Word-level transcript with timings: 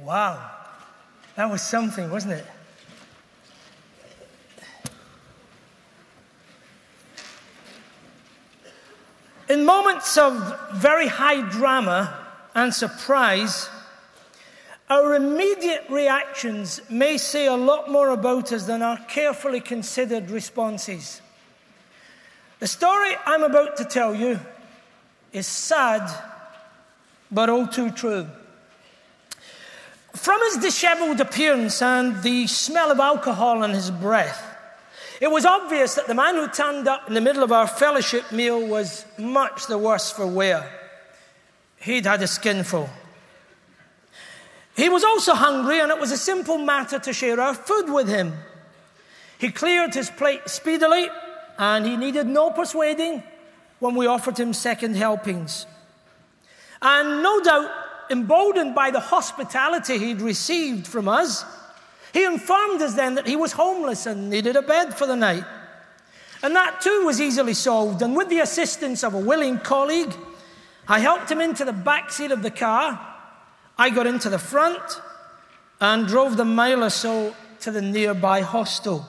Wow, 0.00 0.50
that 1.36 1.50
was 1.50 1.62
something, 1.62 2.10
wasn't 2.10 2.34
it? 2.34 2.46
In 9.48 9.66
moments 9.66 10.16
of 10.16 10.58
very 10.72 11.08
high 11.08 11.46
drama 11.50 12.18
and 12.54 12.72
surprise, 12.72 13.68
our 14.88 15.14
immediate 15.14 15.84
reactions 15.90 16.80
may 16.88 17.18
say 17.18 17.46
a 17.46 17.54
lot 17.54 17.90
more 17.90 18.10
about 18.10 18.52
us 18.52 18.64
than 18.64 18.80
our 18.82 18.96
carefully 19.08 19.60
considered 19.60 20.30
responses. 20.30 21.20
The 22.60 22.66
story 22.66 23.14
I'm 23.26 23.42
about 23.42 23.76
to 23.76 23.84
tell 23.84 24.14
you 24.14 24.40
is 25.32 25.46
sad, 25.46 26.10
but 27.30 27.50
all 27.50 27.66
too 27.66 27.90
true. 27.90 28.28
From 30.14 30.40
his 30.42 30.58
disheveled 30.58 31.20
appearance 31.20 31.80
and 31.80 32.22
the 32.22 32.46
smell 32.46 32.90
of 32.90 33.00
alcohol 33.00 33.62
in 33.62 33.70
his 33.70 33.90
breath, 33.90 34.48
it 35.20 35.30
was 35.30 35.46
obvious 35.46 35.94
that 35.94 36.06
the 36.06 36.14
man 36.14 36.34
who 36.34 36.48
turned 36.48 36.88
up 36.88 37.08
in 37.08 37.14
the 37.14 37.20
middle 37.20 37.42
of 37.42 37.52
our 37.52 37.66
fellowship 37.66 38.30
meal 38.32 38.66
was 38.66 39.06
much 39.18 39.66
the 39.66 39.78
worse 39.78 40.10
for 40.10 40.26
wear. 40.26 40.68
He'd 41.76 42.06
had 42.06 42.22
a 42.22 42.26
skinful. 42.26 42.90
He 44.76 44.88
was 44.88 45.04
also 45.04 45.34
hungry, 45.34 45.80
and 45.80 45.90
it 45.90 45.98
was 45.98 46.12
a 46.12 46.16
simple 46.16 46.58
matter 46.58 46.98
to 46.98 47.12
share 47.12 47.40
our 47.40 47.54
food 47.54 47.90
with 47.90 48.08
him. 48.08 48.32
He 49.38 49.50
cleared 49.50 49.94
his 49.94 50.10
plate 50.10 50.48
speedily, 50.48 51.08
and 51.58 51.86
he 51.86 51.96
needed 51.96 52.26
no 52.26 52.50
persuading 52.50 53.22
when 53.78 53.94
we 53.94 54.06
offered 54.06 54.38
him 54.38 54.52
second 54.52 54.96
helpings. 54.96 55.66
And 56.80 57.22
no 57.22 57.40
doubt, 57.42 57.70
emboldened 58.12 58.74
by 58.74 58.90
the 58.90 59.00
hospitality 59.00 59.98
he'd 59.98 60.20
received 60.20 60.86
from 60.86 61.08
us, 61.08 61.44
he 62.12 62.24
informed 62.24 62.82
us 62.82 62.94
then 62.94 63.14
that 63.16 63.26
he 63.26 63.36
was 63.36 63.52
homeless 63.52 64.06
and 64.06 64.30
needed 64.30 64.54
a 64.54 64.62
bed 64.62 64.94
for 64.94 65.06
the 65.06 65.16
night. 65.16 65.44
And 66.42 66.54
that 66.54 66.80
too 66.80 67.04
was 67.04 67.20
easily 67.20 67.54
solved. 67.54 68.02
And 68.02 68.16
with 68.16 68.28
the 68.28 68.40
assistance 68.40 69.02
of 69.02 69.14
a 69.14 69.18
willing 69.18 69.58
colleague, 69.58 70.12
I 70.86 70.98
helped 70.98 71.30
him 71.30 71.40
into 71.40 71.64
the 71.64 71.72
back 71.72 72.10
seat 72.10 72.32
of 72.32 72.42
the 72.42 72.50
car. 72.50 73.00
I 73.78 73.90
got 73.90 74.06
into 74.06 74.28
the 74.28 74.38
front 74.38 75.00
and 75.80 76.06
drove 76.06 76.36
the 76.36 76.44
mile 76.44 76.84
or 76.84 76.90
so 76.90 77.34
to 77.60 77.70
the 77.70 77.80
nearby 77.80 78.42
hostel. 78.42 79.06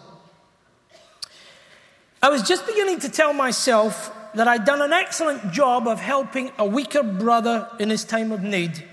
I 2.21 2.29
was 2.29 2.43
just 2.43 2.65
beginning 2.65 2.99
to 2.99 3.09
tell 3.09 3.33
myself 3.33 4.15
that 4.35 4.47
I'd 4.47 4.65
done 4.65 4.81
an 4.81 4.93
excellent 4.93 5.51
job 5.51 5.87
of 5.87 5.99
helping 5.99 6.51
a 6.57 6.65
weaker 6.65 7.03
brother 7.03 7.67
in 7.79 7.89
his 7.89 8.05
time 8.05 8.31
of 8.31 8.41
need. 8.41 8.83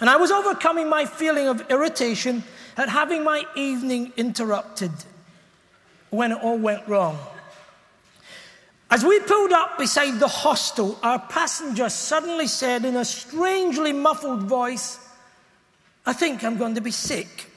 And 0.00 0.10
I 0.10 0.16
was 0.16 0.30
overcoming 0.30 0.88
my 0.88 1.06
feeling 1.06 1.48
of 1.48 1.70
irritation 1.70 2.42
at 2.76 2.88
having 2.88 3.22
my 3.22 3.44
evening 3.54 4.12
interrupted 4.16 4.92
when 6.10 6.32
it 6.32 6.42
all 6.42 6.58
went 6.58 6.86
wrong. 6.88 7.18
As 8.90 9.04
we 9.04 9.18
pulled 9.20 9.52
up 9.52 9.78
beside 9.78 10.20
the 10.20 10.28
hostel, 10.28 10.98
our 11.02 11.18
passenger 11.18 11.88
suddenly 11.88 12.46
said 12.46 12.84
in 12.84 12.96
a 12.96 13.04
strangely 13.04 13.92
muffled 13.92 14.42
voice, 14.42 14.98
I 16.06 16.12
think 16.12 16.44
I'm 16.44 16.58
going 16.58 16.74
to 16.74 16.80
be 16.80 16.90
sick. 16.90 17.50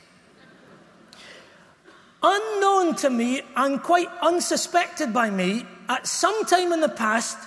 Unknown 2.24 2.96
to 2.96 3.10
me 3.10 3.42
and 3.56 3.84
quite 3.84 4.10
unsuspected 4.22 5.14
by 5.14 5.30
me, 5.30 5.66
at 5.90 6.08
some 6.08 6.46
time 6.46 6.74
in 6.74 6.82
the 6.82 6.90
past, 6.90 7.38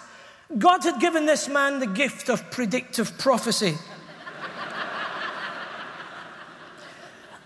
God 0.57 0.85
had 0.85 1.01
given 1.01 1.27
this 1.27 1.49
man 1.49 1.81
the 1.81 1.87
gift 1.87 2.29
of 2.29 2.51
predictive 2.51 3.19
prophecy. 3.19 3.77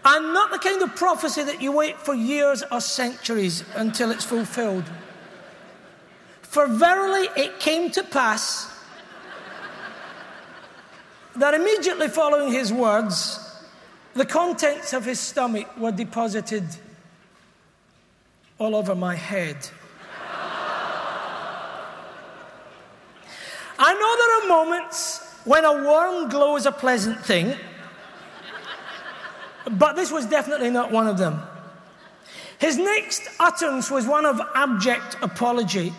And 0.04 0.34
not 0.34 0.50
the 0.50 0.58
kind 0.58 0.82
of 0.82 0.94
prophecy 0.94 1.42
that 1.42 1.62
you 1.62 1.72
wait 1.72 1.96
for 1.98 2.14
years 2.14 2.62
or 2.70 2.80
centuries 2.80 3.64
until 3.74 4.10
it's 4.10 4.24
fulfilled. 4.24 4.84
For 6.42 6.66
verily 6.66 7.28
it 7.36 7.58
came 7.58 7.90
to 7.92 8.02
pass 8.02 8.70
that 11.36 11.54
immediately 11.54 12.08
following 12.08 12.52
his 12.52 12.72
words, 12.72 13.40
the 14.14 14.24
contents 14.24 14.92
of 14.92 15.04
his 15.04 15.18
stomach 15.18 15.66
were 15.76 15.90
deposited 15.90 16.64
all 18.58 18.76
over 18.76 18.94
my 18.94 19.16
head. 19.16 19.56
I 23.76 23.92
know 23.92 24.16
there 24.16 24.60
are 24.60 24.64
moments 24.64 25.20
when 25.44 25.64
a 25.64 25.82
warm 25.82 26.28
glow 26.28 26.56
is 26.56 26.66
a 26.66 26.72
pleasant 26.72 27.18
thing, 27.24 27.56
but 29.70 29.96
this 29.96 30.10
was 30.10 30.26
definitely 30.26 30.70
not 30.70 30.90
one 30.90 31.06
of 31.06 31.18
them. 31.18 31.40
His 32.58 32.78
next 32.78 33.22
utterance 33.40 33.90
was 33.90 34.06
one 34.06 34.26
of 34.26 34.40
abject 34.54 35.16
apology. 35.22 35.92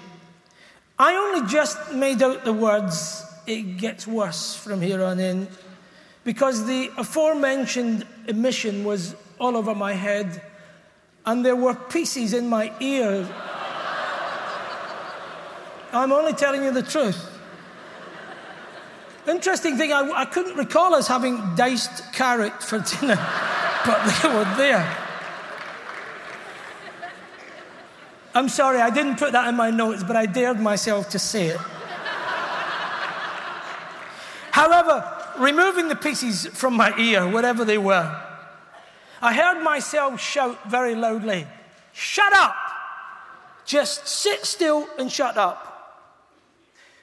I 0.97 1.15
only 1.15 1.47
just 1.47 1.91
made 1.93 2.21
out 2.21 2.45
the 2.45 2.53
words, 2.53 3.23
it 3.45 3.77
gets 3.77 4.07
worse 4.07 4.55
from 4.55 4.81
here 4.81 5.03
on 5.03 5.19
in, 5.19 5.47
because 6.23 6.65
the 6.65 6.91
aforementioned 6.97 8.05
emission 8.27 8.83
was 8.83 9.15
all 9.39 9.57
over 9.57 9.75
my 9.75 9.93
head 9.93 10.41
and 11.25 11.45
there 11.45 11.55
were 11.55 11.73
pieces 11.73 12.33
in 12.33 12.47
my 12.47 12.71
ear. 12.79 13.27
I'm 15.91 16.11
only 16.11 16.33
telling 16.33 16.63
you 16.63 16.71
the 16.71 16.83
truth. 16.83 17.31
Interesting 19.27 19.75
thing, 19.77 19.91
I, 19.91 20.01
I 20.11 20.25
couldn't 20.25 20.55
recall 20.55 20.93
us 20.93 21.07
having 21.07 21.55
diced 21.55 22.13
carrot 22.13 22.61
for 22.61 22.79
dinner, 22.79 23.15
but 23.85 24.19
they 24.21 24.29
were 24.29 24.55
there. 24.57 24.97
I'm 28.33 28.49
sorry, 28.49 28.79
I 28.81 28.89
didn't 28.89 29.17
put 29.17 29.31
that 29.31 29.47
in 29.47 29.55
my 29.55 29.71
notes, 29.71 30.03
but 30.03 30.15
I 30.15 30.25
dared 30.25 30.59
myself 30.59 31.09
to 31.11 31.19
say 31.19 31.47
it. 31.47 31.59
However, 34.51 35.09
removing 35.39 35.87
the 35.87 35.95
pieces 35.95 36.47
from 36.47 36.75
my 36.75 36.97
ear, 36.97 37.29
whatever 37.29 37.63
they 37.63 37.77
were, 37.77 38.21
I 39.21 39.33
heard 39.33 39.63
myself 39.63 40.19
shout 40.19 40.69
very 40.69 40.95
loudly, 40.95 41.47
Shut 41.93 42.33
up! 42.33 42.55
Just 43.65 44.05
sit 44.07 44.45
still 44.45 44.87
and 44.99 45.09
shut 45.09 45.37
up. 45.37 46.11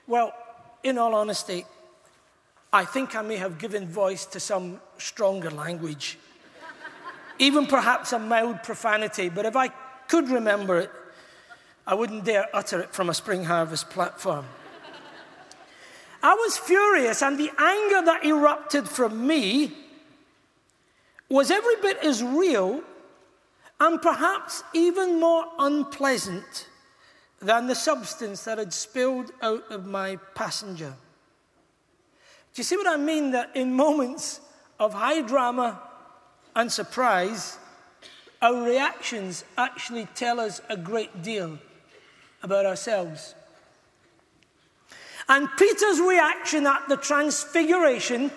Well, 0.07 0.35
in 0.85 0.99
all 0.99 1.15
honesty, 1.15 1.65
I 2.73 2.85
think 2.85 3.17
I 3.17 3.23
may 3.23 3.37
have 3.37 3.59
given 3.59 3.89
voice 3.89 4.27
to 4.27 4.41
some 4.41 4.81
stronger 4.99 5.51
language, 5.51 6.19
even 7.43 7.67
perhaps 7.67 8.13
a 8.13 8.21
mild 8.21 8.63
profanity, 8.63 9.29
but 9.29 9.45
if 9.45 9.57
I 9.57 9.67
could 10.07 10.29
remember 10.29 10.79
it, 10.79 10.93
I 11.85 11.95
wouldn't 11.95 12.25
dare 12.25 12.49
utter 12.55 12.81
it 12.81 12.95
from 12.95 13.11
a 13.11 13.15
Spring 13.15 13.43
Harvest 13.43 13.91
platform. 13.91 14.47
I 16.23 16.35
was 16.35 16.57
furious, 16.57 17.21
and 17.21 17.37
the 17.37 17.51
anger 17.59 18.03
that 18.07 18.25
erupted 18.25 18.89
from 18.89 19.27
me 19.27 19.73
was 21.29 21.51
every 21.51 21.75
bit 21.83 21.99
as 22.05 22.23
real 22.23 22.81
and 23.81 24.01
perhaps 24.01 24.63
even 24.73 25.19
more 25.19 25.45
unpleasant 25.59 26.69
than 27.41 27.67
the 27.67 27.75
substance 27.75 28.45
that 28.45 28.59
had 28.59 28.73
spilled 28.73 29.33
out 29.43 29.65
of 29.69 29.85
my 29.85 30.15
passenger. 30.37 30.95
Do 32.55 32.61
you 32.61 32.63
see 32.63 32.77
what 32.77 32.87
I 32.87 32.99
mean? 32.99 33.33
That 33.33 33.57
in 33.57 33.73
moments 33.73 34.41
of 34.79 34.95
high 34.95 35.23
drama 35.23 35.81
and 36.55 36.71
surprise, 36.71 37.59
our 38.41 38.63
reactions 38.65 39.45
actually 39.57 40.07
tell 40.15 40.41
us 40.41 40.61
a 40.69 40.77
great 40.77 41.23
deal 41.23 41.59
about 42.43 42.67
ourselves. 42.67 43.35
And 45.29 45.49
Peter's 45.57 46.01
reaction 46.01 46.67
at 46.67 46.89
the 46.89 46.97
transfiguration 46.97 48.31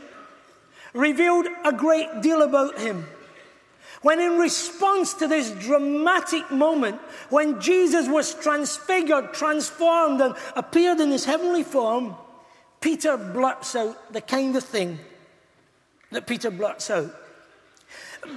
revealed 0.93 1.47
a 1.63 1.73
great 1.73 2.21
deal 2.21 2.41
about 2.41 2.79
him. 2.79 3.05
When, 4.01 4.19
in 4.19 4.37
response 4.37 5.15
to 5.15 5.27
this 5.27 5.49
dramatic 5.49 6.51
moment, 6.51 7.01
when 7.29 7.59
Jesus 7.59 8.07
was 8.07 8.35
transfigured, 8.35 9.33
transformed, 9.33 10.21
and 10.21 10.35
appeared 10.55 10.99
in 10.99 11.09
his 11.09 11.25
heavenly 11.25 11.63
form, 11.63 12.15
Peter 12.79 13.17
blurts 13.17 13.75
out 13.75 14.13
the 14.13 14.21
kind 14.21 14.55
of 14.55 14.63
thing 14.63 14.99
that 16.11 16.27
Peter 16.27 16.51
blurts 16.51 16.91
out. 16.91 17.13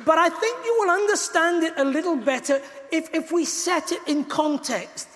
But 0.05 0.19
I 0.19 0.29
think 0.29 0.65
you 0.65 0.77
will 0.81 0.91
understand 0.91 1.65
it 1.65 1.75
a 1.77 1.85
little 1.85 2.17
better 2.17 2.61
if, 2.91 3.15
if 3.15 3.33
we 3.33 3.45
set 3.45 3.93
it 3.93 4.01
in 4.07 4.25
context. 4.25 5.09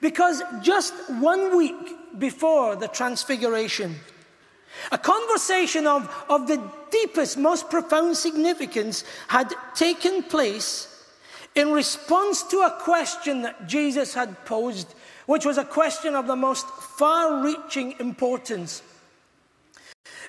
Because 0.00 0.42
just 0.62 0.94
one 1.20 1.56
week 1.56 2.18
before 2.18 2.76
the 2.76 2.88
transfiguration, 2.88 3.94
a 4.90 4.98
conversation 4.98 5.86
of, 5.86 6.24
of 6.28 6.48
the 6.48 6.60
deepest, 6.90 7.38
most 7.38 7.70
profound 7.70 8.16
significance 8.16 9.04
had 9.28 9.52
taken 9.74 10.22
place 10.22 10.88
in 11.54 11.72
response 11.72 12.42
to 12.44 12.58
a 12.60 12.76
question 12.80 13.42
that 13.42 13.66
Jesus 13.66 14.14
had 14.14 14.44
posed, 14.44 14.94
which 15.26 15.44
was 15.44 15.58
a 15.58 15.64
question 15.64 16.14
of 16.14 16.26
the 16.26 16.36
most 16.36 16.66
far 16.66 17.44
reaching 17.44 17.94
importance. 18.00 18.82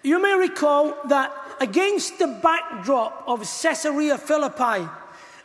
You 0.03 0.21
may 0.21 0.37
recall 0.37 0.97
that 1.05 1.31
against 1.63 2.19
the 2.19 2.27
backdrop 2.27 3.23
of 3.25 3.39
Caesarea 3.39 4.17
Philippi, 4.17 4.85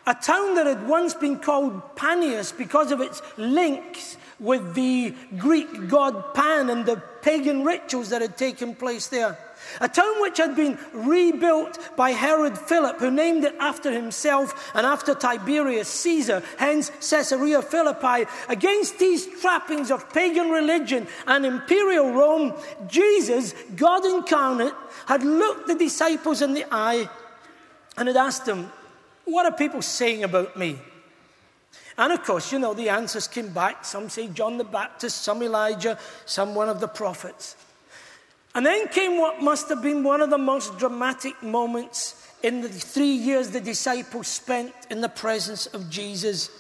a 0.04 0.14
town 0.14 0.56
that 0.56 0.66
had 0.66 0.88
once 0.88 1.14
been 1.14 1.38
called 1.38 1.94
Panias 1.94 2.50
because 2.56 2.90
of 2.90 3.00
its 3.00 3.22
links 3.36 4.16
with 4.40 4.74
the 4.74 5.14
Greek 5.36 5.88
god 5.88 6.34
Pan 6.34 6.70
and 6.70 6.84
the 6.84 6.96
pagan 7.22 7.64
rituals 7.64 8.08
that 8.08 8.20
had 8.20 8.36
taken 8.36 8.74
place 8.74 9.06
there. 9.06 9.38
A 9.80 9.88
town 9.88 10.20
which 10.20 10.38
had 10.38 10.56
been 10.56 10.78
rebuilt 10.92 11.78
by 11.96 12.10
Herod 12.10 12.58
Philip, 12.58 12.98
who 12.98 13.10
named 13.10 13.44
it 13.44 13.54
after 13.60 13.90
himself 13.90 14.70
and 14.74 14.86
after 14.86 15.14
Tiberius 15.14 15.88
Caesar, 15.88 16.42
hence 16.56 16.90
Caesarea 17.08 17.62
Philippi. 17.62 18.28
Against 18.48 18.98
these 18.98 19.26
trappings 19.40 19.90
of 19.90 20.12
pagan 20.12 20.50
religion 20.50 21.06
and 21.26 21.46
imperial 21.46 22.12
Rome, 22.12 22.54
Jesus, 22.86 23.54
God 23.76 24.04
incarnate, 24.04 24.74
had 25.06 25.22
looked 25.22 25.68
the 25.68 25.74
disciples 25.74 26.42
in 26.42 26.54
the 26.54 26.64
eye 26.70 27.08
and 27.96 28.08
had 28.08 28.16
asked 28.16 28.46
them, 28.46 28.70
What 29.24 29.46
are 29.46 29.52
people 29.52 29.82
saying 29.82 30.24
about 30.24 30.56
me? 30.56 30.78
And 31.98 32.12
of 32.12 32.22
course, 32.22 32.52
you 32.52 32.60
know, 32.60 32.74
the 32.74 32.88
answers 32.88 33.26
came 33.26 33.52
back. 33.52 33.84
Some 33.84 34.08
say 34.08 34.28
John 34.28 34.56
the 34.56 34.64
Baptist, 34.64 35.22
some 35.22 35.42
Elijah, 35.42 35.98
some 36.26 36.54
one 36.54 36.68
of 36.68 36.78
the 36.78 36.86
prophets. 36.86 37.56
And 38.58 38.66
then 38.66 38.88
came 38.88 39.18
what 39.18 39.40
must 39.40 39.68
have 39.68 39.82
been 39.82 40.02
one 40.02 40.20
of 40.20 40.30
the 40.30 40.36
most 40.36 40.78
dramatic 40.78 41.40
moments 41.44 42.26
in 42.42 42.60
the 42.60 42.68
three 42.68 43.12
years 43.12 43.50
the 43.50 43.60
disciples 43.60 44.26
spent 44.26 44.72
in 44.90 45.00
the 45.00 45.08
presence 45.08 45.66
of 45.66 45.88
Jesus. 45.88 46.50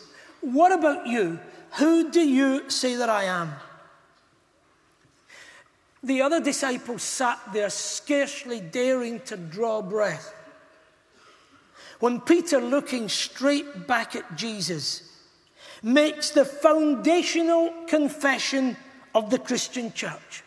What 0.40 0.70
about 0.70 1.08
you? 1.08 1.40
Who 1.72 2.08
do 2.08 2.20
you 2.20 2.70
say 2.70 2.94
that 2.94 3.08
I 3.08 3.24
am? 3.24 3.52
The 6.04 6.22
other 6.22 6.40
disciples 6.40 7.02
sat 7.02 7.40
there, 7.52 7.68
scarcely 7.68 8.60
daring 8.60 9.18
to 9.22 9.36
draw 9.36 9.82
breath. 9.82 10.32
When 11.98 12.20
Peter, 12.20 12.60
looking 12.60 13.08
straight 13.08 13.88
back 13.88 14.14
at 14.14 14.36
Jesus, 14.36 15.02
makes 15.82 16.30
the 16.30 16.44
foundational 16.44 17.74
confession 17.88 18.76
of 19.16 19.30
the 19.30 19.38
Christian 19.40 19.92
church 19.92 20.44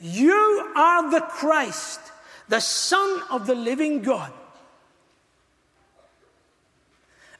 You 0.00 0.72
are 0.76 1.10
the 1.10 1.20
Christ, 1.20 2.00
the 2.48 2.60
Son 2.60 3.22
of 3.30 3.46
the 3.46 3.54
living 3.54 4.02
God. 4.02 4.32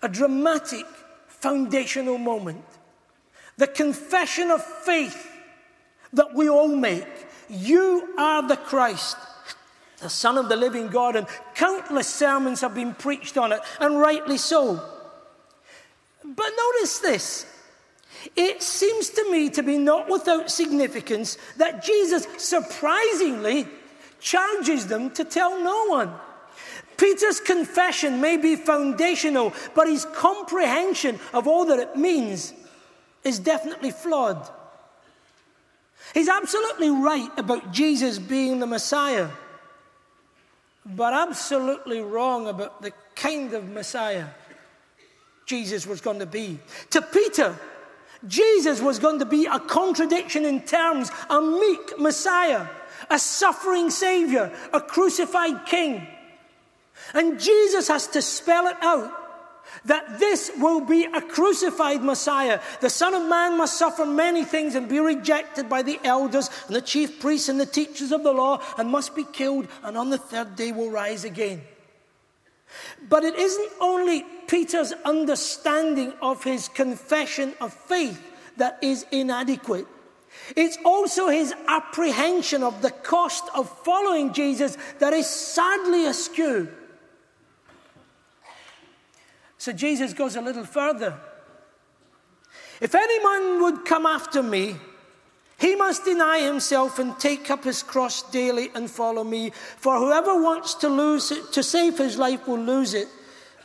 A 0.03 0.09
dramatic 0.09 0.87
foundational 1.29 2.19
moment. 2.19 2.65
The 3.57 3.67
confession 3.67 4.51
of 4.51 4.63
faith 4.63 5.31
that 6.13 6.35
we 6.35 6.49
all 6.49 6.69
make. 6.69 7.07
You 7.49 8.15
are 8.19 8.47
the 8.47 8.57
Christ, 8.57 9.17
the 10.01 10.11
Son 10.11 10.37
of 10.37 10.49
the 10.49 10.57
living 10.57 10.89
God, 10.89 11.17
and 11.17 11.27
countless 11.55 12.09
sermons 12.09 12.61
have 12.61 12.75
been 12.75 12.95
preached 12.95 13.39
on 13.39 13.53
it, 13.53 13.61
and 13.81 13.99
rightly 13.99 14.39
so. 14.39 14.83
But 16.25 16.51
notice 16.57 16.99
this. 16.99 17.47
It 18.35 18.63
seems 18.63 19.11
to 19.11 19.31
me 19.31 19.51
to 19.51 19.63
be 19.63 19.79
not 19.79 20.09
without 20.09 20.51
significance 20.51 21.39
that 21.59 21.85
Jesus 21.85 22.27
surprisingly 22.39 23.67
charges 24.21 24.87
them 24.87 25.11
to 25.11 25.25
tell 25.25 25.63
no 25.63 25.87
one. 25.87 26.13
Peter's 26.97 27.41
confession 27.41 28.21
may 28.21 28.37
be 28.37 28.57
foundational, 28.57 29.53
but 29.75 29.87
his 29.87 30.07
comprehension 30.07 31.21
of 31.33 31.47
all 31.47 31.67
that 31.67 31.79
it 31.79 31.97
means 31.97 32.55
is 33.23 33.39
definitely 33.39 33.91
flawed. 33.91 34.49
He's 36.15 36.29
absolutely 36.29 36.89
right 36.89 37.31
about 37.37 37.73
Jesus 37.73 38.19
being 38.19 38.61
the 38.61 38.67
Messiah, 38.67 39.29
but 40.87 41.13
absolutely 41.13 42.01
wrong 42.01 42.49
about 42.49 42.81
the 42.81 42.93
kind 43.15 43.53
of 43.53 43.69
Messiah 43.69 44.27
Jesus 45.45 45.87
was 45.87 46.01
going 46.01 46.21
to 46.21 46.27
be. 46.27 46.59
To 46.91 47.03
Peter, 47.03 47.57
Jesus 48.27 48.81
was 48.81 48.99
going 48.99 49.19
to 49.21 49.25
be 49.25 49.47
a 49.47 49.59
contradiction 49.61 50.45
in 50.45 50.63
terms, 50.63 51.11
a 51.31 51.41
meek 51.41 51.99
Messiah, 51.99 52.67
a 53.11 53.19
suffering 53.19 53.91
Savior, 53.91 54.53
a 54.73 54.81
crucified 54.81 55.67
King. 55.67 56.07
And 57.15 57.39
Jesus 57.39 57.89
has 57.89 58.07
to 58.09 58.23
spell 58.23 58.67
it 58.67 58.77
out 58.81 59.13
that 59.85 60.19
this 60.19 60.51
will 60.59 60.81
be 60.81 61.05
a 61.05 61.21
crucified 61.21 62.03
Messiah. 62.03 62.61
The 62.81 62.91
Son 62.91 63.15
of 63.15 63.29
Man 63.29 63.59
must 63.59 63.79
suffer 63.79 64.07
many 64.07 64.45
things 64.45 64.75
and 64.75 64.89
be 64.89 64.99
rejected 64.99 65.69
by 65.69 65.83
the 65.83 66.01
elders 66.03 66.51
and 66.67 66.75
the 66.75 66.81
chief 66.81 67.21
priests 67.21 67.49
and 67.49 67.61
the 67.61 67.67
teachers 67.67 68.13
of 68.13 68.23
the 68.23 68.33
law 68.33 68.63
and 68.79 68.89
must 68.89 69.15
be 69.15 69.25
killed, 69.25 69.69
and 69.83 69.97
on 69.97 70.11
the 70.11 70.19
third 70.19 70.57
day 70.57 70.73
will 70.73 70.91
rise 70.91 71.25
again. 71.25 71.63
But 73.09 73.25
it 73.25 73.37
isn't 73.37 73.71
only 73.81 74.25
Peter's 74.47 74.93
understanding 75.05 76.13
of 76.21 76.45
his 76.45 76.69
confession 76.69 77.55
of 77.61 77.73
faith 77.73 78.23
that 78.57 78.79
is 78.83 79.07
inadequate. 79.11 79.87
It's 80.55 80.79
also 80.85 81.29
his 81.29 81.55
apprehension 81.67 82.63
of 82.63 82.83
the 82.83 82.91
cost 82.91 83.45
of 83.55 83.69
following 83.85 84.33
Jesus 84.33 84.77
that 84.99 85.13
is 85.13 85.27
sadly 85.27 86.07
askew. 86.07 86.69
So 89.59 89.73
Jesus 89.73 90.13
goes 90.13 90.37
a 90.37 90.41
little 90.41 90.65
further. 90.65 91.19
If 92.81 92.95
anyone 92.95 93.63
would 93.63 93.85
come 93.85 94.07
after 94.07 94.43
me, 94.43 94.77
he 95.59 95.75
must 95.75 96.05
deny 96.05 96.41
himself 96.41 96.99
and 96.99 97.19
take 97.19 97.51
up 97.51 97.65
his 97.65 97.83
cross 97.83 98.23
daily 98.31 98.71
and 98.75 98.91
follow 98.91 99.25
me. 99.25 99.51
For 99.51 99.97
whoever 99.99 100.41
wants 100.41 100.75
to 100.75 100.89
lose 100.89 101.31
it, 101.31 101.53
to 101.53 101.63
save 101.63 101.97
his 101.97 102.19
life 102.19 102.47
will 102.47 102.61
lose 102.61 102.93
it. 102.93 103.09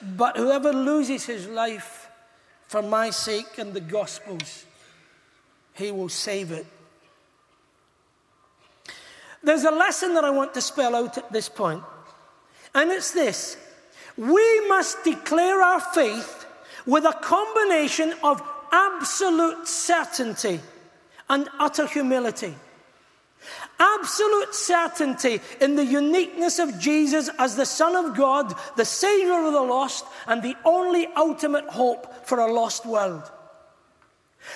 But 0.01 0.37
whoever 0.37 0.71
loses 0.71 1.25
his 1.25 1.47
life 1.47 2.09
for 2.67 2.81
my 2.81 3.09
sake 3.09 3.57
and 3.57 3.73
the 3.73 3.81
gospel's, 3.81 4.65
he 5.73 5.91
will 5.91 6.09
save 6.09 6.51
it. 6.51 6.65
There's 9.43 9.65
a 9.65 9.71
lesson 9.71 10.13
that 10.13 10.23
I 10.23 10.29
want 10.29 10.53
to 10.53 10.61
spell 10.61 10.95
out 10.95 11.17
at 11.17 11.31
this 11.33 11.49
point, 11.49 11.83
and 12.73 12.91
it's 12.91 13.11
this 13.11 13.57
we 14.17 14.67
must 14.67 15.03
declare 15.03 15.61
our 15.61 15.79
faith 15.79 16.45
with 16.85 17.05
a 17.05 17.13
combination 17.13 18.13
of 18.23 18.41
absolute 18.71 19.67
certainty 19.67 20.59
and 21.31 21.49
utter 21.59 21.87
humility. 21.87 22.53
Absolute 23.79 24.53
certainty 24.53 25.41
in 25.59 25.75
the 25.75 25.85
uniqueness 25.85 26.59
of 26.59 26.77
Jesus 26.77 27.29
as 27.39 27.55
the 27.55 27.65
Son 27.65 27.95
of 27.95 28.15
God, 28.15 28.53
the 28.77 28.85
Savior 28.85 29.33
of 29.33 29.53
the 29.53 29.61
lost, 29.61 30.05
and 30.27 30.43
the 30.43 30.55
only 30.63 31.07
ultimate 31.15 31.65
hope 31.65 32.27
for 32.27 32.39
a 32.39 32.51
lost 32.51 32.85
world. 32.85 33.31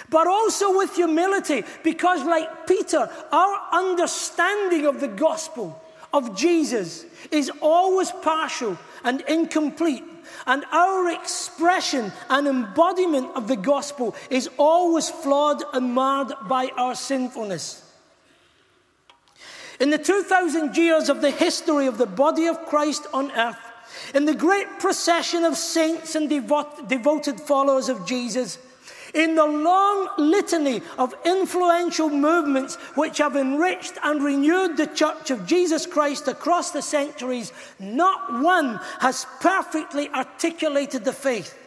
But 0.10 0.28
also 0.28 0.78
with 0.78 0.96
humility, 0.96 1.64
because, 1.84 2.24
like 2.24 2.68
Peter, 2.68 3.10
our 3.32 3.62
understanding 3.72 4.86
of 4.86 5.00
the 5.00 5.08
gospel 5.08 5.82
of 6.16 6.36
Jesus 6.36 7.06
is 7.30 7.52
always 7.62 8.12
partial 8.12 8.78
and 9.04 9.22
incomplete. 9.22 10.04
And 10.48 10.64
our 10.72 11.12
expression 11.12 12.12
and 12.30 12.48
embodiment 12.48 13.36
of 13.36 13.48
the 13.48 13.56
gospel 13.56 14.16
is 14.30 14.50
always 14.58 15.10
flawed 15.10 15.64
and 15.74 15.94
marred 15.94 16.34
by 16.48 16.72
our 16.78 16.96
sinfulness. 16.96 17.84
In 19.80 19.90
the 19.90 19.98
2,000 19.98 20.76
years 20.78 21.10
of 21.10 21.22
the 21.22 21.32
history 21.32 21.86
of 21.86 21.98
the 21.98 22.06
body 22.06 22.48
of 22.48 22.66
Christ 22.66 23.06
on 23.14 23.32
earth, 23.32 23.58
in 24.14 24.26
the 24.26 24.34
great 24.34 24.80
procession 24.80 25.44
of 25.44 25.58
saints 25.58 26.16
and 26.16 26.30
devoted 26.30 27.42
followers 27.42 27.90
of 27.90 28.06
Jesus, 28.06 28.58
in 29.16 29.34
the 29.36 29.46
long 29.46 30.10
litany 30.18 30.82
of 30.98 31.16
influential 31.26 32.10
movements 32.10 32.76
which 32.96 33.18
have 33.18 33.36
enriched 33.36 33.94
and 34.04 34.22
renewed 34.22 34.76
the 34.76 34.88
Church 34.88 35.32
of 35.32 35.48
Jesus 35.48 35.86
Christ 35.86 36.28
across 36.28 36.72
the 36.72 36.82
centuries, 36.82 37.54
not 37.80 38.42
one 38.42 38.80
has 39.00 39.26
perfectly 39.40 40.10
articulated 40.10 41.06
the 41.06 41.14
faith, 41.14 41.58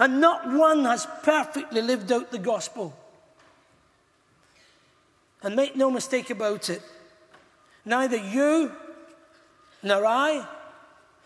and 0.00 0.20
not 0.20 0.52
one 0.52 0.84
has 0.84 1.06
perfectly 1.22 1.80
lived 1.80 2.10
out 2.10 2.32
the 2.32 2.38
gospel. 2.38 2.92
And 5.42 5.56
make 5.56 5.76
no 5.76 5.90
mistake 5.90 6.28
about 6.28 6.68
it, 6.68 6.82
neither 7.84 8.16
you, 8.16 8.72
nor 9.82 10.04
I, 10.04 10.46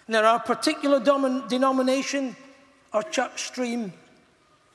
nor 0.06 0.24
our 0.24 0.40
particular 0.40 1.00
denomination 1.00 2.36
or 2.92 3.02
church 3.02 3.46
stream 3.46 3.94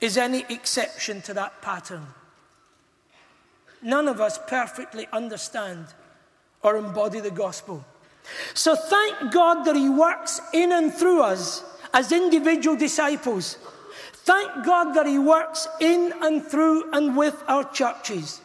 is 0.00 0.16
any 0.16 0.44
exception 0.48 1.20
to 1.22 1.34
that 1.34 1.60
pattern. 1.62 2.06
None 3.82 4.08
of 4.08 4.20
us 4.20 4.38
perfectly 4.46 5.06
understand 5.12 5.86
or 6.62 6.76
embody 6.76 7.20
the 7.20 7.30
gospel. 7.30 7.84
So 8.54 8.74
thank 8.74 9.32
God 9.32 9.64
that 9.64 9.76
He 9.76 9.88
works 9.88 10.40
in 10.52 10.72
and 10.72 10.92
through 10.92 11.22
us 11.22 11.64
as 11.94 12.12
individual 12.12 12.76
disciples. 12.76 13.58
Thank 14.12 14.64
God 14.64 14.92
that 14.94 15.06
He 15.06 15.18
works 15.18 15.66
in 15.80 16.12
and 16.20 16.44
through 16.44 16.92
and 16.92 17.16
with 17.16 17.42
our 17.48 17.64
churches. 17.72 18.40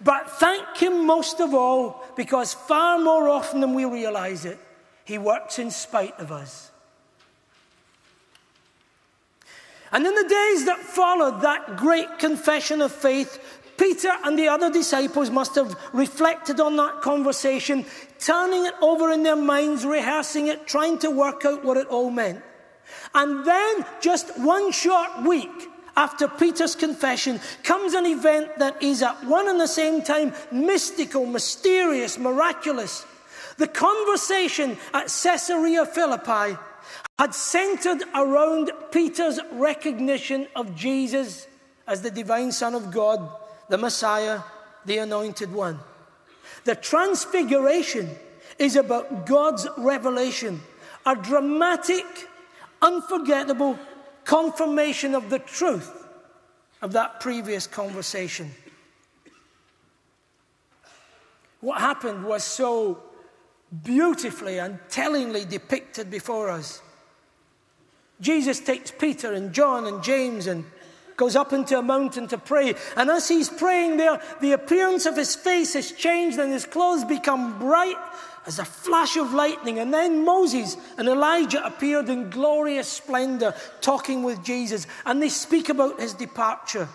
But 0.00 0.28
thank 0.28 0.76
Him 0.76 1.06
most 1.06 1.40
of 1.40 1.54
all 1.54 2.04
because 2.16 2.52
far 2.52 2.98
more 2.98 3.28
often 3.28 3.60
than 3.60 3.74
we 3.74 3.84
realize 3.84 4.44
it, 4.44 4.58
He 5.04 5.18
works 5.18 5.58
in 5.60 5.70
spite 5.70 6.18
of 6.18 6.32
us. 6.32 6.71
And 9.92 10.06
in 10.06 10.14
the 10.14 10.28
days 10.28 10.64
that 10.64 10.78
followed 10.78 11.42
that 11.42 11.76
great 11.76 12.18
confession 12.18 12.80
of 12.80 12.90
faith, 12.90 13.38
Peter 13.76 14.10
and 14.24 14.38
the 14.38 14.48
other 14.48 14.70
disciples 14.70 15.30
must 15.30 15.54
have 15.54 15.76
reflected 15.92 16.60
on 16.60 16.76
that 16.76 17.02
conversation, 17.02 17.84
turning 18.18 18.64
it 18.64 18.74
over 18.80 19.10
in 19.10 19.22
their 19.22 19.36
minds, 19.36 19.84
rehearsing 19.84 20.46
it, 20.46 20.66
trying 20.66 20.98
to 20.98 21.10
work 21.10 21.44
out 21.44 21.64
what 21.64 21.76
it 21.76 21.86
all 21.88 22.10
meant. 22.10 22.42
And 23.14 23.44
then, 23.44 23.86
just 24.00 24.38
one 24.38 24.72
short 24.72 25.22
week 25.22 25.68
after 25.96 26.26
Peter's 26.26 26.74
confession, 26.74 27.40
comes 27.64 27.92
an 27.92 28.06
event 28.06 28.58
that 28.58 28.82
is 28.82 29.02
at 29.02 29.24
one 29.24 29.48
and 29.48 29.60
the 29.60 29.66
same 29.66 30.02
time 30.02 30.32
mystical, 30.50 31.26
mysterious, 31.26 32.18
miraculous. 32.18 33.04
The 33.58 33.68
conversation 33.68 34.78
at 34.94 35.12
Caesarea 35.22 35.84
Philippi 35.84 36.56
had 37.22 37.36
centered 37.36 38.02
around 38.16 38.72
Peter's 38.90 39.38
recognition 39.52 40.48
of 40.56 40.74
Jesus 40.74 41.46
as 41.86 42.02
the 42.02 42.10
divine 42.10 42.50
Son 42.50 42.74
of 42.74 42.90
God, 42.90 43.30
the 43.68 43.78
Messiah, 43.78 44.40
the 44.86 44.98
Anointed 44.98 45.52
One. 45.52 45.78
The 46.64 46.74
Transfiguration 46.74 48.10
is 48.58 48.74
about 48.74 49.24
God's 49.24 49.68
revelation, 49.78 50.62
a 51.06 51.14
dramatic, 51.14 52.04
unforgettable 52.82 53.78
confirmation 54.24 55.14
of 55.14 55.30
the 55.30 55.38
truth 55.38 56.08
of 56.82 56.90
that 56.90 57.20
previous 57.20 57.68
conversation. 57.68 58.50
What 61.60 61.78
happened 61.78 62.24
was 62.24 62.42
so 62.42 63.00
beautifully 63.84 64.58
and 64.58 64.80
tellingly 64.88 65.44
depicted 65.44 66.10
before 66.10 66.50
us. 66.50 66.82
Jesus 68.22 68.60
takes 68.60 68.90
Peter 68.92 69.32
and 69.32 69.52
John 69.52 69.86
and 69.86 70.02
James 70.02 70.46
and 70.46 70.64
goes 71.16 71.36
up 71.36 71.52
into 71.52 71.78
a 71.78 71.82
mountain 71.82 72.28
to 72.28 72.38
pray. 72.38 72.74
And 72.96 73.10
as 73.10 73.28
he's 73.28 73.50
praying 73.50 73.96
there, 73.96 74.22
the 74.40 74.52
appearance 74.52 75.06
of 75.06 75.16
his 75.16 75.34
face 75.34 75.74
has 75.74 75.92
changed 75.92 76.38
and 76.38 76.52
his 76.52 76.64
clothes 76.64 77.04
become 77.04 77.58
bright 77.58 77.96
as 78.46 78.58
a 78.58 78.64
flash 78.64 79.16
of 79.16 79.34
lightning. 79.34 79.80
And 79.80 79.92
then 79.92 80.24
Moses 80.24 80.76
and 80.96 81.08
Elijah 81.08 81.64
appeared 81.64 82.08
in 82.08 82.30
glorious 82.30 82.88
splendor 82.88 83.54
talking 83.80 84.22
with 84.22 84.42
Jesus. 84.44 84.86
And 85.04 85.20
they 85.20 85.28
speak 85.28 85.68
about 85.68 86.00
his 86.00 86.14
departure. 86.14 86.88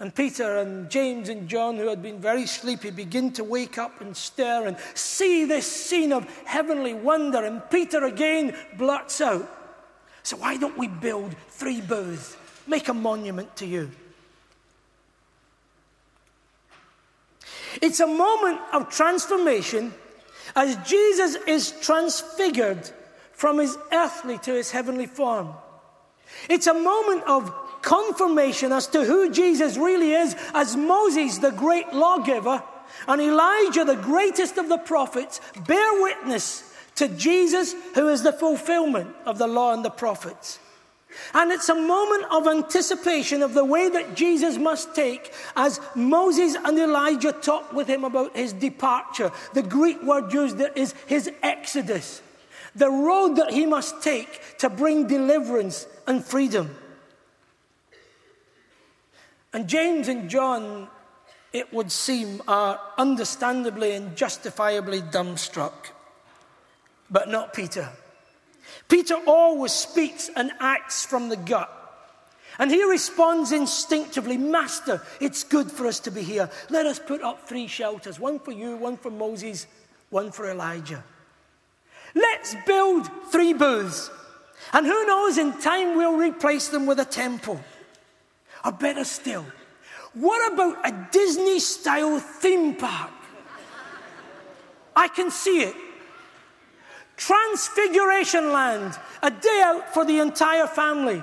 And 0.00 0.14
Peter 0.14 0.58
and 0.58 0.88
James 0.88 1.28
and 1.28 1.48
John, 1.48 1.76
who 1.76 1.88
had 1.88 2.02
been 2.02 2.20
very 2.20 2.46
sleepy, 2.46 2.90
begin 2.90 3.32
to 3.32 3.42
wake 3.42 3.78
up 3.78 4.00
and 4.00 4.16
stir 4.16 4.66
and 4.66 4.76
see 4.94 5.44
this 5.44 5.66
scene 5.66 6.12
of 6.12 6.24
heavenly 6.44 6.94
wonder. 6.94 7.44
And 7.44 7.68
Peter 7.68 8.04
again 8.04 8.56
blurts 8.76 9.20
out, 9.20 9.48
So 10.22 10.36
why 10.36 10.56
don't 10.56 10.78
we 10.78 10.86
build 10.86 11.34
three 11.48 11.80
booths? 11.80 12.36
Make 12.68 12.88
a 12.88 12.94
monument 12.94 13.56
to 13.56 13.66
you. 13.66 13.90
It's 17.82 18.00
a 18.00 18.06
moment 18.06 18.60
of 18.72 18.90
transformation 18.90 19.92
as 20.54 20.76
Jesus 20.88 21.36
is 21.46 21.72
transfigured 21.80 22.90
from 23.32 23.58
his 23.58 23.76
earthly 23.92 24.38
to 24.38 24.52
his 24.52 24.70
heavenly 24.70 25.06
form. 25.06 25.54
It's 26.48 26.66
a 26.66 26.74
moment 26.74 27.24
of 27.24 27.52
confirmation 27.88 28.70
as 28.70 28.86
to 28.88 29.02
who 29.02 29.30
Jesus 29.30 29.78
really 29.78 30.12
is, 30.12 30.36
as 30.52 30.76
Moses, 30.76 31.38
the 31.38 31.52
great 31.52 31.90
lawgiver, 31.94 32.62
and 33.06 33.18
Elijah, 33.18 33.82
the 33.86 33.96
greatest 33.96 34.58
of 34.58 34.68
the 34.68 34.76
prophets, 34.76 35.40
bear 35.66 36.02
witness 36.02 36.70
to 36.96 37.08
Jesus, 37.08 37.74
who 37.94 38.08
is 38.08 38.22
the 38.22 38.32
fulfillment 38.32 39.08
of 39.24 39.38
the 39.38 39.46
law 39.46 39.72
and 39.72 39.82
the 39.82 39.90
prophets. 39.90 40.58
And 41.32 41.50
it's 41.50 41.70
a 41.70 41.74
moment 41.74 42.26
of 42.30 42.46
anticipation 42.46 43.42
of 43.42 43.54
the 43.54 43.64
way 43.64 43.88
that 43.88 44.14
Jesus 44.14 44.58
must 44.58 44.94
take 44.94 45.32
as 45.56 45.80
Moses 45.94 46.56
and 46.62 46.78
Elijah 46.78 47.32
talk 47.32 47.72
with 47.72 47.88
him 47.88 48.04
about 48.04 48.36
his 48.36 48.52
departure. 48.52 49.32
The 49.54 49.62
Greek 49.62 50.02
word 50.02 50.30
used 50.34 50.58
there 50.58 50.72
is 50.76 50.92
his 51.06 51.30
exodus, 51.42 52.20
the 52.76 52.90
road 52.90 53.36
that 53.36 53.50
he 53.50 53.64
must 53.64 54.02
take 54.02 54.58
to 54.58 54.68
bring 54.68 55.06
deliverance 55.06 55.86
and 56.06 56.22
freedom. 56.22 56.76
And 59.52 59.68
James 59.68 60.08
and 60.08 60.28
John, 60.28 60.88
it 61.52 61.72
would 61.72 61.90
seem, 61.90 62.42
are 62.46 62.80
understandably 62.98 63.92
and 63.92 64.16
justifiably 64.16 65.00
dumbstruck, 65.00 65.90
but 67.10 67.28
not 67.28 67.54
Peter. 67.54 67.88
Peter 68.88 69.16
always 69.26 69.72
speaks 69.72 70.30
and 70.34 70.52
acts 70.60 71.04
from 71.04 71.28
the 71.28 71.36
gut. 71.36 71.74
And 72.58 72.70
he 72.70 72.82
responds 72.84 73.52
instinctively 73.52 74.36
Master, 74.36 75.00
it's 75.20 75.44
good 75.44 75.70
for 75.70 75.86
us 75.86 76.00
to 76.00 76.10
be 76.10 76.22
here. 76.22 76.50
Let 76.70 76.86
us 76.86 76.98
put 76.98 77.22
up 77.22 77.48
three 77.48 77.68
shelters 77.68 78.18
one 78.18 78.40
for 78.40 78.50
you, 78.50 78.76
one 78.76 78.96
for 78.96 79.10
Moses, 79.10 79.66
one 80.10 80.32
for 80.32 80.50
Elijah. 80.50 81.04
Let's 82.14 82.56
build 82.66 83.08
three 83.30 83.52
booths. 83.52 84.10
And 84.72 84.86
who 84.86 85.06
knows, 85.06 85.38
in 85.38 85.52
time 85.60 85.96
we'll 85.96 86.16
replace 86.16 86.68
them 86.68 86.86
with 86.86 86.98
a 86.98 87.04
temple. 87.04 87.60
Or 88.68 88.72
better 88.72 89.04
still, 89.04 89.46
what 90.12 90.52
about 90.52 90.86
a 90.86 91.08
Disney 91.10 91.58
style 91.58 92.18
theme 92.18 92.74
park? 92.74 93.10
I 94.94 95.08
can 95.08 95.30
see 95.30 95.62
it. 95.62 95.74
Transfiguration 97.16 98.52
Land, 98.52 98.98
a 99.22 99.30
day 99.30 99.62
out 99.64 99.94
for 99.94 100.04
the 100.04 100.18
entire 100.18 100.66
family. 100.66 101.22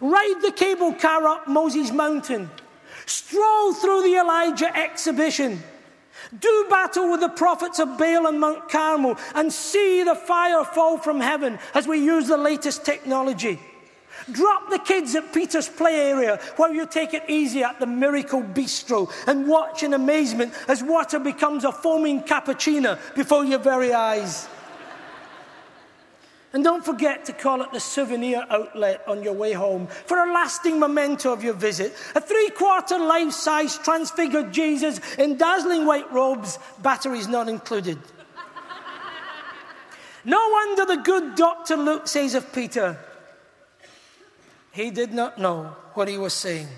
Ride 0.00 0.38
the 0.40 0.52
cable 0.52 0.94
car 0.94 1.26
up 1.26 1.48
Moses 1.48 1.90
Mountain. 1.90 2.48
Stroll 3.06 3.74
through 3.74 4.04
the 4.04 4.14
Elijah 4.14 4.70
exhibition. 4.76 5.60
Do 6.38 6.66
battle 6.70 7.10
with 7.10 7.18
the 7.18 7.28
prophets 7.28 7.80
of 7.80 7.98
Baal 7.98 8.28
and 8.28 8.38
Mount 8.38 8.68
Carmel 8.68 9.18
and 9.34 9.52
see 9.52 10.04
the 10.04 10.14
fire 10.14 10.62
fall 10.62 10.96
from 10.96 11.20
heaven 11.20 11.58
as 11.74 11.88
we 11.88 11.98
use 11.98 12.28
the 12.28 12.36
latest 12.36 12.84
technology. 12.84 13.58
Drop 14.32 14.70
the 14.70 14.78
kids 14.78 15.14
at 15.14 15.32
Peter's 15.32 15.68
play 15.68 15.96
area 15.96 16.38
while 16.56 16.72
you 16.72 16.86
take 16.86 17.14
it 17.14 17.24
easy 17.28 17.62
at 17.62 17.80
the 17.80 17.86
Miracle 17.86 18.42
Bistro 18.42 19.10
and 19.26 19.48
watch 19.48 19.82
in 19.82 19.94
amazement 19.94 20.52
as 20.68 20.82
water 20.82 21.18
becomes 21.18 21.64
a 21.64 21.72
foaming 21.72 22.22
cappuccino 22.22 22.98
before 23.14 23.44
your 23.44 23.58
very 23.58 23.92
eyes. 23.92 24.48
And 26.52 26.64
don't 26.64 26.84
forget 26.84 27.26
to 27.26 27.32
call 27.32 27.62
at 27.62 27.72
the 27.72 27.80
souvenir 27.80 28.44
outlet 28.48 29.02
on 29.06 29.22
your 29.22 29.34
way 29.34 29.52
home 29.52 29.86
for 29.86 30.18
a 30.18 30.32
lasting 30.32 30.80
memento 30.80 31.30
of 31.30 31.44
your 31.44 31.52
visit. 31.52 31.94
A 32.14 32.20
three 32.20 32.50
quarter 32.50 32.98
life 32.98 33.32
size 33.32 33.76
transfigured 33.78 34.52
Jesus 34.52 35.00
in 35.16 35.36
dazzling 35.36 35.84
white 35.84 36.10
robes, 36.10 36.58
batteries 36.82 37.28
not 37.28 37.48
included. 37.48 37.98
no 40.24 40.48
wonder 40.50 40.86
the 40.86 41.02
good 41.02 41.34
Dr. 41.34 41.76
Luke 41.76 42.08
says 42.08 42.34
of 42.34 42.50
Peter, 42.52 42.98
he 44.78 44.92
did 44.92 45.12
not 45.12 45.38
know 45.38 45.74
what 45.94 46.06
he 46.06 46.16
was 46.16 46.32
saying. 46.32 46.68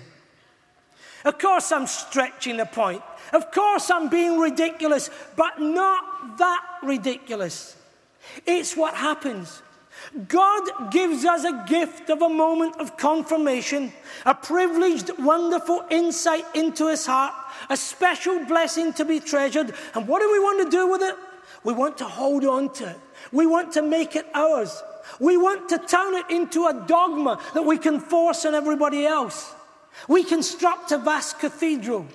Of 1.23 1.37
course, 1.37 1.71
I'm 1.71 1.85
stretching 1.85 2.57
the 2.57 2.65
point. 2.65 3.03
Of 3.31 3.51
course, 3.51 3.91
I'm 3.91 4.09
being 4.09 4.39
ridiculous, 4.39 5.11
but 5.35 5.61
not 5.61 6.39
that 6.39 6.79
ridiculous. 6.81 7.77
It's 8.47 8.75
what 8.75 8.95
happens. 8.95 9.61
God 10.27 10.91
gives 10.91 11.25
us 11.25 11.43
a 11.43 11.63
gift 11.67 12.09
of 12.09 12.23
a 12.23 12.29
moment 12.29 12.75
of 12.77 12.97
confirmation, 12.97 13.93
a 14.25 14.33
privileged, 14.33 15.11
wonderful 15.19 15.85
insight 15.91 16.45
into 16.55 16.87
His 16.87 17.05
heart, 17.05 17.35
a 17.69 17.77
special 17.77 18.43
blessing 18.45 18.93
to 18.93 19.05
be 19.05 19.19
treasured. 19.19 19.75
And 19.93 20.07
what 20.07 20.21
do 20.23 20.31
we 20.31 20.39
want 20.39 20.65
to 20.65 20.75
do 20.75 20.89
with 20.89 21.03
it? 21.03 21.15
We 21.63 21.73
want 21.73 21.99
to 21.99 22.05
hold 22.05 22.45
on 22.45 22.73
to 22.73 22.89
it, 22.89 22.99
we 23.31 23.45
want 23.45 23.73
to 23.73 23.83
make 23.83 24.15
it 24.15 24.25
ours. 24.33 24.81
We 25.19 25.37
want 25.37 25.69
to 25.69 25.77
turn 25.77 26.15
it 26.15 26.29
into 26.29 26.65
a 26.67 26.85
dogma 26.87 27.39
that 27.53 27.63
we 27.63 27.77
can 27.77 27.99
force 27.99 28.45
on 28.45 28.55
everybody 28.55 29.05
else. 29.05 29.53
We 30.07 30.23
construct 30.23 30.91
a 30.91 30.97
vast 30.97 31.39
cathedral 31.39 32.05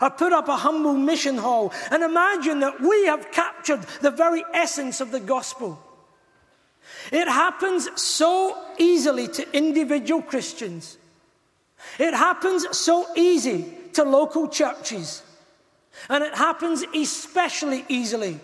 or 0.00 0.10
put 0.10 0.32
up 0.32 0.48
a 0.48 0.56
humble 0.56 0.94
mission 0.94 1.38
hall 1.38 1.72
and 1.90 2.02
imagine 2.02 2.60
that 2.60 2.80
we 2.80 3.06
have 3.06 3.30
captured 3.32 3.82
the 4.00 4.10
very 4.10 4.44
essence 4.52 5.00
of 5.00 5.10
the 5.10 5.20
gospel. 5.20 5.80
It 7.12 7.28
happens 7.28 7.88
so 8.00 8.56
easily 8.78 9.28
to 9.28 9.56
individual 9.56 10.22
Christians. 10.22 10.98
It 11.98 12.14
happens 12.14 12.76
so 12.76 13.06
easy 13.16 13.72
to 13.94 14.04
local 14.04 14.48
churches. 14.48 15.22
And 16.08 16.24
it 16.24 16.34
happens 16.34 16.84
especially 16.94 17.84
easily 17.88 18.40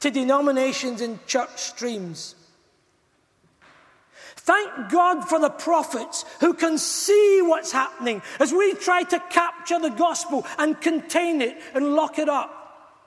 to 0.00 0.10
denominations 0.10 1.00
and 1.00 1.24
church 1.26 1.56
streams. 1.56 2.34
Thank 4.44 4.90
God 4.90 5.26
for 5.26 5.40
the 5.40 5.48
prophets 5.48 6.26
who 6.40 6.52
can 6.52 6.76
see 6.76 7.40
what's 7.40 7.72
happening 7.72 8.20
as 8.38 8.52
we 8.52 8.74
try 8.74 9.02
to 9.04 9.18
capture 9.30 9.78
the 9.78 9.88
gospel 9.88 10.46
and 10.58 10.78
contain 10.78 11.40
it 11.40 11.58
and 11.72 11.94
lock 11.94 12.18
it 12.18 12.28
up. 12.28 13.00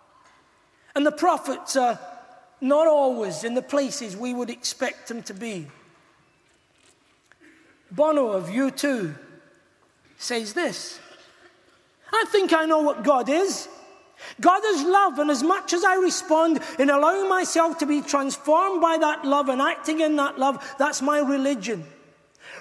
And 0.95 1.05
the 1.05 1.11
prophets 1.11 1.75
are 1.75 1.99
not 2.59 2.87
always 2.87 3.43
in 3.43 3.53
the 3.53 3.61
places 3.61 4.17
we 4.17 4.33
would 4.33 4.49
expect 4.49 5.09
them 5.09 5.21
to 5.23 5.35
be. 5.35 5.67
Bono 7.91 8.29
of 8.29 8.45
U2 8.45 9.13
says 10.17 10.53
this 10.53 10.99
I 12.11 12.25
think 12.29 12.51
I 12.51 12.65
know 12.65 12.79
what 12.79 13.03
God 13.03 13.29
is. 13.29 13.69
God 14.41 14.61
is 14.65 14.83
love, 14.83 15.19
and 15.19 15.29
as 15.29 15.43
much 15.43 15.73
as 15.73 15.83
I 15.83 15.95
respond 15.95 16.59
in 16.79 16.89
allowing 16.89 17.29
myself 17.29 17.77
to 17.79 17.85
be 17.85 18.01
transformed 18.01 18.81
by 18.81 18.97
that 18.97 19.25
love 19.25 19.49
and 19.49 19.61
acting 19.61 19.99
in 20.01 20.15
that 20.17 20.39
love, 20.39 20.75
that's 20.79 21.01
my 21.01 21.19
religion. 21.19 21.85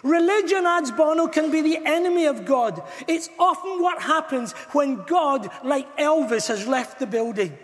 Religion, 0.03 0.67
adds 0.67 0.91
Bono, 0.91 1.27
can 1.27 1.51
be 1.51 1.63
the 1.63 1.79
enemy 1.85 2.27
of 2.27 2.45
God. 2.45 2.83
It's 3.09 3.31
often 3.39 3.83
what 3.83 4.03
happens 4.03 4.53
when 4.73 5.03
God, 5.05 5.51
like 5.65 5.97
Elvis, 5.97 6.49
has 6.49 6.67
left 6.67 6.99
the 6.99 7.07
building. 7.07 7.57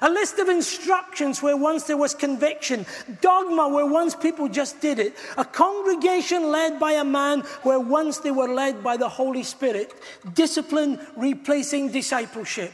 A 0.00 0.08
list 0.08 0.38
of 0.38 0.48
instructions 0.48 1.42
where 1.42 1.56
once 1.56 1.84
there 1.84 1.96
was 1.96 2.14
conviction, 2.14 2.86
dogma 3.20 3.68
where 3.68 3.84
once 3.84 4.14
people 4.14 4.48
just 4.48 4.80
did 4.80 4.98
it, 4.98 5.14
a 5.36 5.44
congregation 5.44 6.50
led 6.50 6.80
by 6.80 6.92
a 6.92 7.04
man 7.04 7.40
where 7.64 7.80
once 7.80 8.18
they 8.18 8.30
were 8.30 8.48
led 8.48 8.82
by 8.82 8.96
the 8.96 9.08
Holy 9.08 9.42
Spirit, 9.42 9.92
discipline 10.32 10.98
replacing 11.16 11.90
discipleship. 11.92 12.72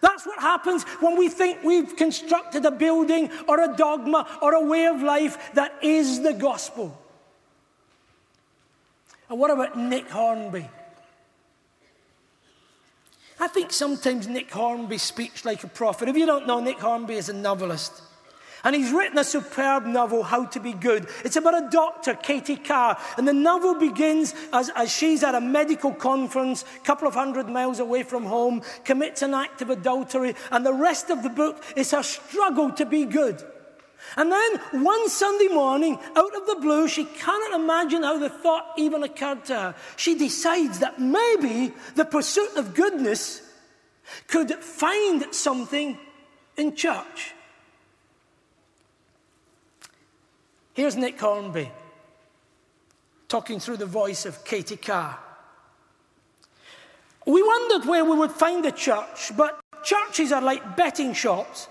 That's 0.00 0.26
what 0.26 0.40
happens 0.40 0.84
when 1.00 1.16
we 1.16 1.28
think 1.28 1.62
we've 1.62 1.94
constructed 1.96 2.64
a 2.64 2.70
building 2.70 3.30
or 3.48 3.60
a 3.60 3.76
dogma 3.76 4.26
or 4.42 4.54
a 4.54 4.64
way 4.64 4.86
of 4.86 5.02
life 5.02 5.52
that 5.54 5.74
is 5.82 6.22
the 6.22 6.32
gospel. 6.32 6.98
And 9.28 9.38
what 9.38 9.50
about 9.50 9.78
Nick 9.78 10.08
Hornby? 10.08 10.68
I 13.40 13.48
think 13.48 13.72
sometimes 13.72 14.28
Nick 14.28 14.50
Hornby 14.50 14.98
speaks 14.98 15.44
like 15.44 15.64
a 15.64 15.68
prophet. 15.68 16.08
If 16.08 16.16
you 16.16 16.26
don't 16.26 16.46
know, 16.46 16.60
Nick 16.60 16.78
Hornby 16.78 17.14
is 17.14 17.28
a 17.28 17.32
novelist. 17.32 18.02
And 18.64 18.74
he's 18.74 18.92
written 18.92 19.18
a 19.18 19.24
superb 19.24 19.84
novel, 19.84 20.22
How 20.22 20.46
to 20.46 20.58
Be 20.58 20.72
Good. 20.72 21.08
It's 21.22 21.36
about 21.36 21.62
a 21.62 21.68
doctor, 21.70 22.14
Katie 22.14 22.56
Carr. 22.56 22.98
And 23.18 23.28
the 23.28 23.34
novel 23.34 23.74
begins 23.74 24.34
as, 24.54 24.70
as 24.74 24.90
she's 24.90 25.22
at 25.22 25.34
a 25.34 25.40
medical 25.40 25.92
conference, 25.92 26.64
a 26.76 26.80
couple 26.80 27.06
of 27.06 27.14
hundred 27.14 27.48
miles 27.48 27.78
away 27.78 28.02
from 28.02 28.24
home, 28.24 28.62
commits 28.84 29.20
an 29.20 29.34
act 29.34 29.60
of 29.60 29.68
adultery. 29.68 30.34
And 30.50 30.64
the 30.64 30.72
rest 30.72 31.10
of 31.10 31.22
the 31.22 31.28
book 31.28 31.62
is 31.76 31.90
her 31.90 32.02
struggle 32.02 32.72
to 32.72 32.86
be 32.86 33.04
good. 33.04 33.42
And 34.16 34.32
then 34.32 34.82
one 34.82 35.08
Sunday 35.08 35.48
morning, 35.48 35.98
out 36.16 36.34
of 36.34 36.46
the 36.46 36.58
blue, 36.60 36.88
she 36.88 37.04
cannot 37.04 37.60
imagine 37.60 38.02
how 38.02 38.18
the 38.18 38.28
thought 38.28 38.72
even 38.78 39.02
occurred 39.02 39.44
to 39.46 39.54
her. 39.54 39.74
She 39.96 40.14
decides 40.14 40.78
that 40.78 41.00
maybe 41.00 41.74
the 41.96 42.04
pursuit 42.04 42.56
of 42.56 42.74
goodness 42.74 43.42
could 44.28 44.52
find 44.52 45.34
something 45.34 45.98
in 46.56 46.76
church. 46.76 47.34
Here's 50.74 50.96
Nick 50.96 51.20
Hornby 51.20 51.70
talking 53.28 53.60
through 53.60 53.78
the 53.78 53.86
voice 53.86 54.26
of 54.26 54.44
Katie 54.44 54.76
Carr. 54.76 55.18
We 57.26 57.42
wondered 57.42 57.88
where 57.88 58.04
we 58.04 58.16
would 58.16 58.32
find 58.32 58.66
a 58.66 58.72
church, 58.72 59.32
but 59.36 59.60
churches 59.84 60.30
are 60.30 60.42
like 60.42 60.76
betting 60.76 61.14
shops. 61.14 61.68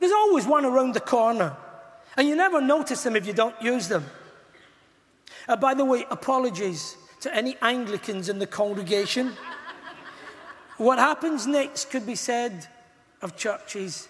There's 0.00 0.12
always 0.12 0.46
one 0.46 0.64
around 0.64 0.94
the 0.94 1.00
corner, 1.00 1.54
and 2.16 2.26
you 2.26 2.34
never 2.34 2.60
notice 2.60 3.02
them 3.02 3.14
if 3.14 3.26
you 3.26 3.32
don't 3.32 3.60
use 3.62 3.88
them. 3.88 4.04
Uh, 5.46 5.56
by 5.56 5.74
the 5.74 5.84
way, 5.84 6.04
apologies 6.10 6.96
to 7.20 7.34
any 7.34 7.56
Anglicans 7.62 8.28
in 8.28 8.38
the 8.38 8.46
congregation. 8.46 9.32
what 10.78 10.98
happens 10.98 11.46
next 11.46 11.90
could 11.90 12.06
be 12.06 12.14
said 12.14 12.66
of 13.22 13.36
churches 13.36 14.08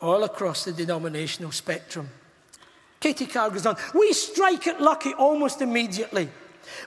all 0.00 0.24
across 0.24 0.64
the 0.64 0.72
denominational 0.72 1.50
spectrum. 1.50 2.10
Katie 3.02 3.26
Carr 3.26 3.50
goes 3.50 3.66
on, 3.66 3.76
we 3.94 4.12
strike 4.12 4.68
it 4.68 4.80
lucky 4.80 5.12
almost 5.14 5.60
immediately. 5.60 6.28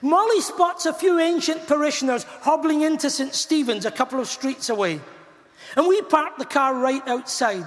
Molly 0.00 0.40
spots 0.40 0.86
a 0.86 0.94
few 0.94 1.20
ancient 1.20 1.66
parishioners 1.66 2.24
hobbling 2.40 2.80
into 2.80 3.10
St. 3.10 3.34
Stephen's 3.34 3.84
a 3.84 3.90
couple 3.90 4.18
of 4.18 4.26
streets 4.26 4.70
away. 4.70 4.98
And 5.76 5.86
we 5.86 6.00
park 6.00 6.38
the 6.38 6.46
car 6.46 6.74
right 6.74 7.06
outside. 7.06 7.66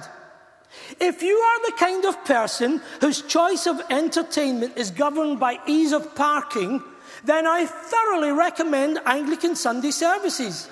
If 0.98 1.22
you 1.22 1.36
are 1.36 1.70
the 1.70 1.76
kind 1.76 2.04
of 2.04 2.24
person 2.24 2.82
whose 3.00 3.22
choice 3.22 3.68
of 3.68 3.80
entertainment 3.88 4.76
is 4.76 4.90
governed 4.90 5.38
by 5.38 5.60
ease 5.68 5.92
of 5.92 6.16
parking, 6.16 6.82
then 7.24 7.46
I 7.46 7.66
thoroughly 7.66 8.32
recommend 8.32 8.98
Anglican 9.06 9.54
Sunday 9.54 9.92
services. 9.92 10.68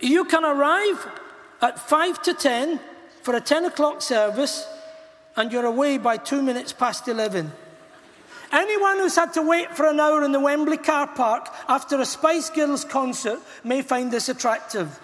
you 0.00 0.24
can 0.24 0.44
arrive 0.44 1.06
at 1.62 1.78
5 1.78 2.22
to 2.22 2.34
10 2.34 2.80
for 3.22 3.36
a 3.36 3.40
10 3.40 3.66
o'clock 3.66 4.02
service 4.02 4.66
and 5.38 5.52
you're 5.52 5.64
away 5.64 5.98
by 5.98 6.16
two 6.16 6.42
minutes 6.42 6.72
past 6.72 7.06
11. 7.06 7.52
Anyone 8.50 8.98
who's 8.98 9.14
had 9.14 9.32
to 9.34 9.42
wait 9.42 9.76
for 9.76 9.86
an 9.86 10.00
hour 10.00 10.24
in 10.24 10.32
the 10.32 10.40
Wembley 10.40 10.76
car 10.76 11.06
park 11.06 11.48
after 11.68 12.00
a 12.00 12.04
Spice 12.04 12.50
Girls 12.50 12.84
concert 12.84 13.38
may 13.62 13.80
find 13.80 14.10
this 14.10 14.28
attractive. 14.28 14.98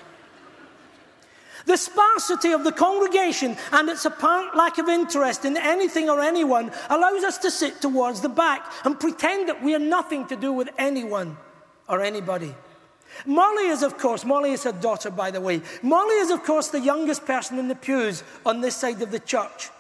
The 1.67 1.77
sparsity 1.77 2.51
of 2.51 2.65
the 2.65 2.73
congregation 2.73 3.57
and 3.71 3.89
its 3.89 4.05
apparent 4.05 4.57
lack 4.57 4.79
of 4.79 4.89
interest 4.89 5.45
in 5.45 5.57
anything 5.57 6.11
or 6.11 6.21
anyone 6.21 6.73
allows 6.91 7.23
us 7.23 7.39
to 7.39 7.51
sit 7.51 7.81
towards 7.81 8.21
the 8.21 8.29
back 8.29 8.67
and 8.85 8.99
pretend 8.99 9.49
that 9.49 9.63
we 9.63 9.75
are 9.75 9.79
nothing 9.79 10.27
to 10.27 10.37
do 10.37 10.53
with 10.53 10.69
anyone 10.79 11.37
or 11.89 12.01
anybody. 12.01 12.53
Molly 13.25 13.69
is, 13.69 13.85
of 13.85 13.99
course, 13.99 14.25
Molly 14.25 14.51
is 14.51 14.65
her 14.65 14.73
daughter, 14.73 15.11
by 15.11 15.31
the 15.31 15.41
way. 15.41 15.63
Molly 15.81 16.17
is, 16.17 16.31
of 16.31 16.43
course, 16.43 16.69
the 16.69 16.81
youngest 16.81 17.25
person 17.25 17.61
in 17.61 17.69
the 17.69 17.77
pews 17.77 18.25
on 18.45 18.61
this 18.61 18.77
side 18.77 19.01
of 19.01 19.13
the 19.13 19.21
church. 19.21 19.71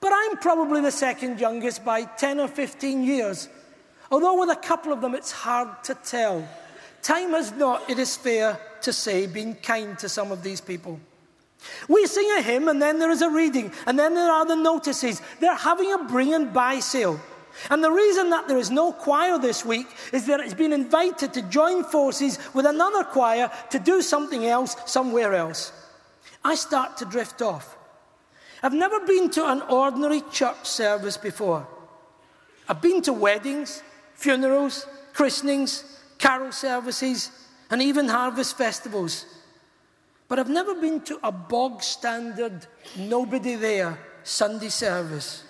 But 0.00 0.12
I'm 0.14 0.36
probably 0.38 0.80
the 0.80 0.92
second 0.92 1.40
youngest 1.40 1.84
by 1.84 2.04
10 2.04 2.40
or 2.40 2.48
15 2.48 3.02
years. 3.02 3.48
Although 4.10 4.40
with 4.40 4.50
a 4.50 4.60
couple 4.60 4.92
of 4.92 5.00
them 5.00 5.14
it's 5.14 5.32
hard 5.32 5.82
to 5.84 5.94
tell. 5.94 6.48
Time 7.02 7.30
has 7.30 7.52
not, 7.52 7.88
it 7.90 7.98
is 7.98 8.16
fair 8.16 8.58
to 8.82 8.92
say, 8.92 9.26
been 9.26 9.54
kind 9.54 9.98
to 9.98 10.08
some 10.08 10.32
of 10.32 10.42
these 10.42 10.60
people. 10.60 10.98
We 11.88 12.06
sing 12.06 12.30
a 12.38 12.42
hymn 12.42 12.68
and 12.68 12.80
then 12.80 12.98
there 12.98 13.10
is 13.10 13.22
a 13.22 13.30
reading 13.30 13.72
and 13.86 13.98
then 13.98 14.14
there 14.14 14.30
are 14.30 14.46
the 14.46 14.56
notices. 14.56 15.20
They're 15.40 15.54
having 15.54 15.92
a 15.92 16.04
bring 16.04 16.34
and 16.34 16.52
buy 16.52 16.78
sale. 16.78 17.20
And 17.70 17.82
the 17.82 17.90
reason 17.90 18.30
that 18.30 18.46
there 18.46 18.58
is 18.58 18.70
no 18.70 18.92
choir 18.92 19.38
this 19.38 19.64
week 19.64 19.88
is 20.12 20.26
that 20.26 20.40
it's 20.40 20.54
been 20.54 20.72
invited 20.72 21.32
to 21.34 21.42
join 21.42 21.82
forces 21.82 22.38
with 22.54 22.66
another 22.66 23.02
choir 23.02 23.50
to 23.70 23.78
do 23.78 24.00
something 24.00 24.46
else 24.46 24.76
somewhere 24.86 25.34
else. 25.34 25.72
I 26.44 26.54
start 26.54 26.96
to 26.98 27.04
drift 27.04 27.42
off. 27.42 27.77
I've 28.62 28.74
never 28.74 29.00
been 29.00 29.30
to 29.30 29.48
an 29.48 29.62
ordinary 29.62 30.22
church 30.32 30.64
service 30.64 31.16
before. 31.16 31.66
I've 32.68 32.82
been 32.82 33.00
to 33.02 33.12
weddings, 33.12 33.82
funerals, 34.14 34.86
christenings, 35.12 35.84
carol 36.18 36.52
services, 36.52 37.30
and 37.70 37.80
even 37.80 38.08
harvest 38.08 38.58
festivals. 38.58 39.26
But 40.26 40.38
I've 40.38 40.50
never 40.50 40.74
been 40.74 41.00
to 41.02 41.18
a 41.22 41.32
bog 41.32 41.82
standard, 41.82 42.66
nobody 42.96 43.54
there 43.54 43.98
Sunday 44.24 44.68
service. 44.68 45.44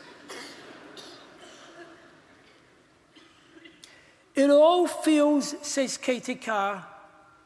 It 4.34 4.50
all 4.50 4.86
feels, 4.86 5.56
says 5.62 5.96
Katie 5.96 6.36
Carr 6.36 6.86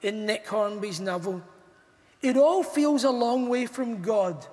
in 0.02 0.26
Nick 0.26 0.46
Hornby's 0.46 1.00
novel, 1.00 1.40
it 2.20 2.36
all 2.36 2.62
feels 2.62 3.04
a 3.04 3.10
long 3.10 3.48
way 3.48 3.64
from 3.66 4.02
God 4.02 4.46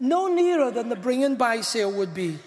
no 0.00 0.28
nearer 0.28 0.70
than 0.70 0.88
the 0.88 0.96
bring 0.96 1.24
and 1.24 1.38
buy 1.38 1.60
sale 1.60 1.92
would 1.92 2.14
be. 2.14 2.38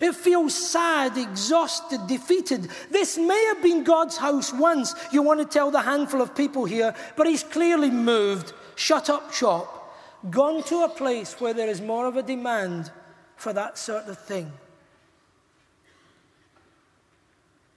It 0.00 0.14
feels 0.14 0.54
sad, 0.54 1.18
exhausted, 1.18 2.06
defeated. 2.06 2.68
This 2.90 3.18
may 3.18 3.44
have 3.46 3.62
been 3.62 3.82
God's 3.82 4.16
house 4.16 4.52
once, 4.52 4.94
you 5.12 5.22
want 5.22 5.40
to 5.40 5.46
tell 5.46 5.70
the 5.70 5.82
handful 5.82 6.22
of 6.22 6.36
people 6.36 6.64
here, 6.64 6.94
but 7.16 7.26
He's 7.26 7.42
clearly 7.42 7.90
moved, 7.90 8.52
shut 8.76 9.10
up 9.10 9.32
shop, 9.32 9.96
gone 10.30 10.62
to 10.64 10.84
a 10.84 10.88
place 10.88 11.40
where 11.40 11.54
there 11.54 11.68
is 11.68 11.80
more 11.80 12.06
of 12.06 12.16
a 12.16 12.22
demand 12.22 12.90
for 13.36 13.52
that 13.52 13.78
sort 13.78 14.04
of 14.04 14.18
thing. 14.18 14.52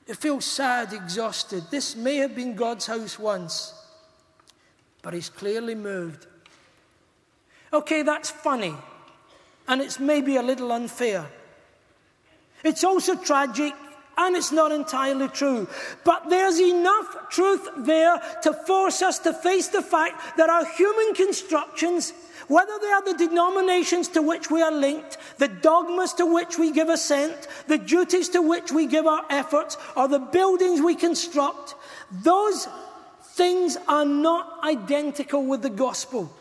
It 0.05 0.17
feels 0.17 0.45
sad, 0.45 0.93
exhausted. 0.93 1.63
This 1.71 1.95
may 1.95 2.17
have 2.17 2.35
been 2.35 2.55
God's 2.55 2.85
house 2.85 3.17
once, 3.17 3.73
but 5.01 5.13
He's 5.13 5.29
clearly 5.29 5.75
moved. 5.75 6.27
Okay, 7.73 8.03
that's 8.03 8.29
funny, 8.29 8.75
and 9.67 9.81
it's 9.81 9.99
maybe 9.99 10.35
a 10.35 10.43
little 10.43 10.71
unfair. 10.71 11.25
It's 12.63 12.83
also 12.83 13.15
tragic, 13.15 13.73
and 14.15 14.35
it's 14.35 14.51
not 14.51 14.71
entirely 14.71 15.27
true. 15.27 15.67
But 16.03 16.29
there's 16.29 16.59
enough 16.59 17.29
truth 17.31 17.67
there 17.77 18.21
to 18.43 18.53
force 18.53 19.01
us 19.01 19.17
to 19.19 19.33
face 19.33 19.69
the 19.69 19.81
fact 19.81 20.37
that 20.37 20.51
our 20.51 20.65
human 20.65 21.15
constructions, 21.15 22.13
whether 22.47 22.77
they 22.79 22.91
are 22.91 23.05
the 23.05 23.27
denominations 23.27 24.07
to 24.09 24.21
which 24.21 24.51
we 24.51 24.61
are 24.61 24.71
linked, 24.71 25.17
the 25.39 25.47
dogmas 25.47 26.13
to 26.13 26.27
which 26.27 26.59
we 26.59 26.71
give 26.71 26.89
assent, 26.89 27.47
the 27.67 27.79
duties 27.79 28.29
to 28.29 28.41
which 28.43 28.71
we 28.71 28.85
give 28.85 29.07
our 29.07 29.25
efforts, 29.31 29.77
or 29.97 30.07
the 30.07 30.19
buildings 30.19 30.79
we 30.79 30.93
construct, 30.93 31.73
those 32.11 32.67
things 33.33 33.77
are 33.87 34.05
not 34.05 34.63
identical 34.63 35.43
with 35.43 35.63
the 35.63 35.71
gospel. 35.71 36.31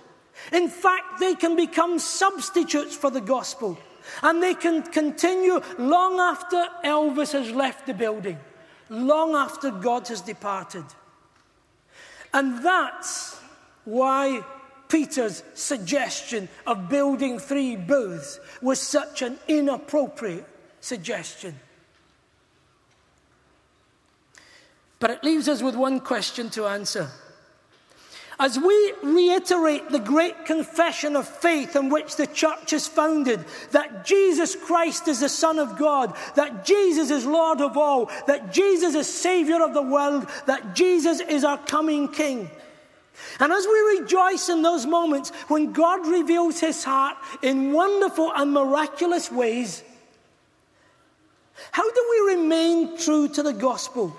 In 0.51 0.69
fact, 0.69 1.21
they 1.21 1.35
can 1.35 1.55
become 1.55 1.99
substitutes 1.99 2.97
for 2.97 3.11
the 3.11 3.21
gospel. 3.21 3.79
And 4.23 4.43
they 4.43 4.55
can 4.55 4.83
continue 4.83 5.61
long 5.79 6.19
after 6.19 6.65
Elvis 6.85 7.33
has 7.33 7.51
left 7.53 7.87
the 7.87 7.95
building, 7.95 8.39
long 8.89 9.35
after 9.35 9.71
God 9.71 10.09
has 10.09 10.21
departed. 10.21 10.85
And 12.35 12.65
that's 12.65 13.39
why 13.85 14.45
Peter's 14.89 15.43
suggestion 15.55 16.49
of 16.67 16.89
building 16.89 17.39
three 17.39 17.77
booths 17.77 18.41
was 18.61 18.81
such 18.81 19.23
an 19.23 19.39
inappropriate 19.49 20.47
suggestion. 20.81 21.59
But 24.99 25.11
it 25.11 25.25
leaves 25.25 25.49
us 25.49 25.63
with 25.63 25.75
one 25.75 26.01
question 26.01 26.51
to 26.51 26.67
answer. 26.67 27.11
As 28.43 28.59
we 28.59 28.93
reiterate 29.05 29.89
the 29.89 30.01
great 30.01 30.47
confession 30.47 31.15
of 31.15 31.29
faith 31.29 31.77
on 31.77 31.91
which 31.91 32.17
the 32.17 32.27
church 32.27 32.73
is 32.73 32.89
founded, 32.89 33.45
that 33.71 34.05
Jesus 34.05 34.57
Christ 34.57 35.07
is 35.07 35.21
the 35.21 35.29
Son 35.29 35.61
of 35.61 35.79
God, 35.79 36.17
that 36.35 36.65
Jesus 36.65 37.13
is 37.13 37.25
Lord 37.25 37.61
of 37.61 37.77
all, 37.77 38.11
that 38.27 38.53
Jesus 38.53 38.97
is 38.97 39.07
Savior 39.07 39.63
of 39.63 39.75
the 39.75 39.83
world, 39.83 40.29
that 40.47 40.75
Jesus 40.75 41.21
is 41.21 41.45
our 41.45 41.57
coming 41.57 42.09
King. 42.09 42.51
And 43.39 43.53
as 43.53 43.65
we 43.65 44.01
rejoice 44.01 44.49
in 44.49 44.63
those 44.63 44.87
moments 44.87 45.31
when 45.47 45.71
God 45.71 46.05
reveals 46.05 46.59
his 46.59 46.83
heart 46.83 47.17
in 47.43 47.73
wonderful 47.73 48.33
and 48.35 48.53
miraculous 48.53 49.31
ways, 49.31 49.85
how 51.71 51.89
do 51.89 52.07
we 52.11 52.35
remain 52.35 52.99
true 52.99 53.29
to 53.29 53.45
the 53.45 53.53
gospel? 53.53 54.17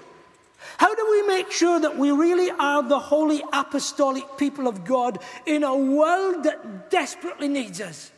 How 0.77 0.93
do 0.93 1.07
we 1.11 1.27
make 1.27 1.51
sure 1.51 1.79
that 1.79 1.97
we 1.97 2.11
really 2.11 2.49
are 2.51 2.83
the 2.83 2.99
holy 2.99 3.43
apostolic 3.51 4.37
people 4.37 4.67
of 4.67 4.85
God 4.85 5.19
in 5.45 5.63
a 5.63 5.75
world 5.75 6.43
that 6.43 6.89
desperately 6.89 7.47
needs 7.47 7.81
us? 7.81 8.11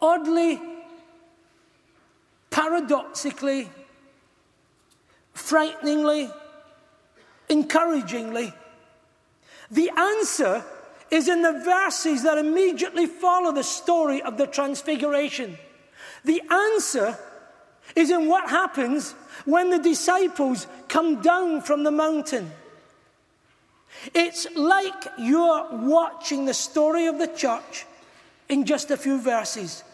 Oddly, 0.00 0.60
paradoxically, 2.50 3.68
frighteningly, 5.34 6.30
encouragingly, 7.48 8.54
the 9.70 9.90
answer 9.90 10.64
is 11.10 11.28
in 11.28 11.42
the 11.42 11.52
verses 11.52 12.22
that 12.22 12.38
immediately 12.38 13.06
follow 13.06 13.52
the 13.52 13.64
story 13.64 14.22
of 14.22 14.36
the 14.38 14.46
Transfiguration. 14.46 15.58
The 16.24 16.42
answer 16.50 17.18
is 17.96 18.10
in 18.10 18.28
what 18.28 18.48
happens 18.50 19.12
when 19.44 19.70
the 19.70 19.78
disciples 19.78 20.66
come 20.88 21.20
down 21.22 21.60
from 21.62 21.82
the 21.82 21.90
mountain. 21.90 22.50
It's 24.14 24.46
like 24.54 25.06
you're 25.18 25.68
watching 25.72 26.44
the 26.44 26.54
story 26.54 27.06
of 27.06 27.18
the 27.18 27.26
church 27.26 27.86
in 28.48 28.64
just 28.64 28.90
a 28.90 28.96
few 28.96 29.20
verses. 29.20 29.84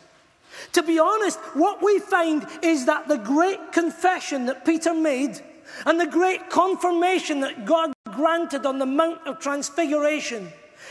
To 0.73 0.83
be 0.83 0.99
honest, 0.99 1.39
what 1.55 1.83
we 1.83 1.99
find 1.99 2.47
is 2.63 2.87
that 2.87 3.09
the 3.09 3.19
great 3.19 3.73
confession 3.73 4.47
that 4.47 4.65
Peter 4.65 4.95
made 4.95 5.41
and 5.85 6.01
the 6.01 6.07
great 6.07 6.49
confirmation 6.49 7.41
that 7.41 7.65
God 7.65 7.93
granted 8.13 8.65
on 8.65 8.79
the 8.79 8.87
Mount 8.87 9.27
of 9.27 9.39
Transfiguration 9.39 10.51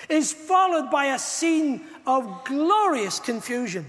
is 0.10 0.34
followed 0.34 0.92
by 0.92 1.06
a 1.06 1.20
scene 1.20 1.82
of 2.06 2.44
glorious 2.44 3.20
confusion. 3.20 3.86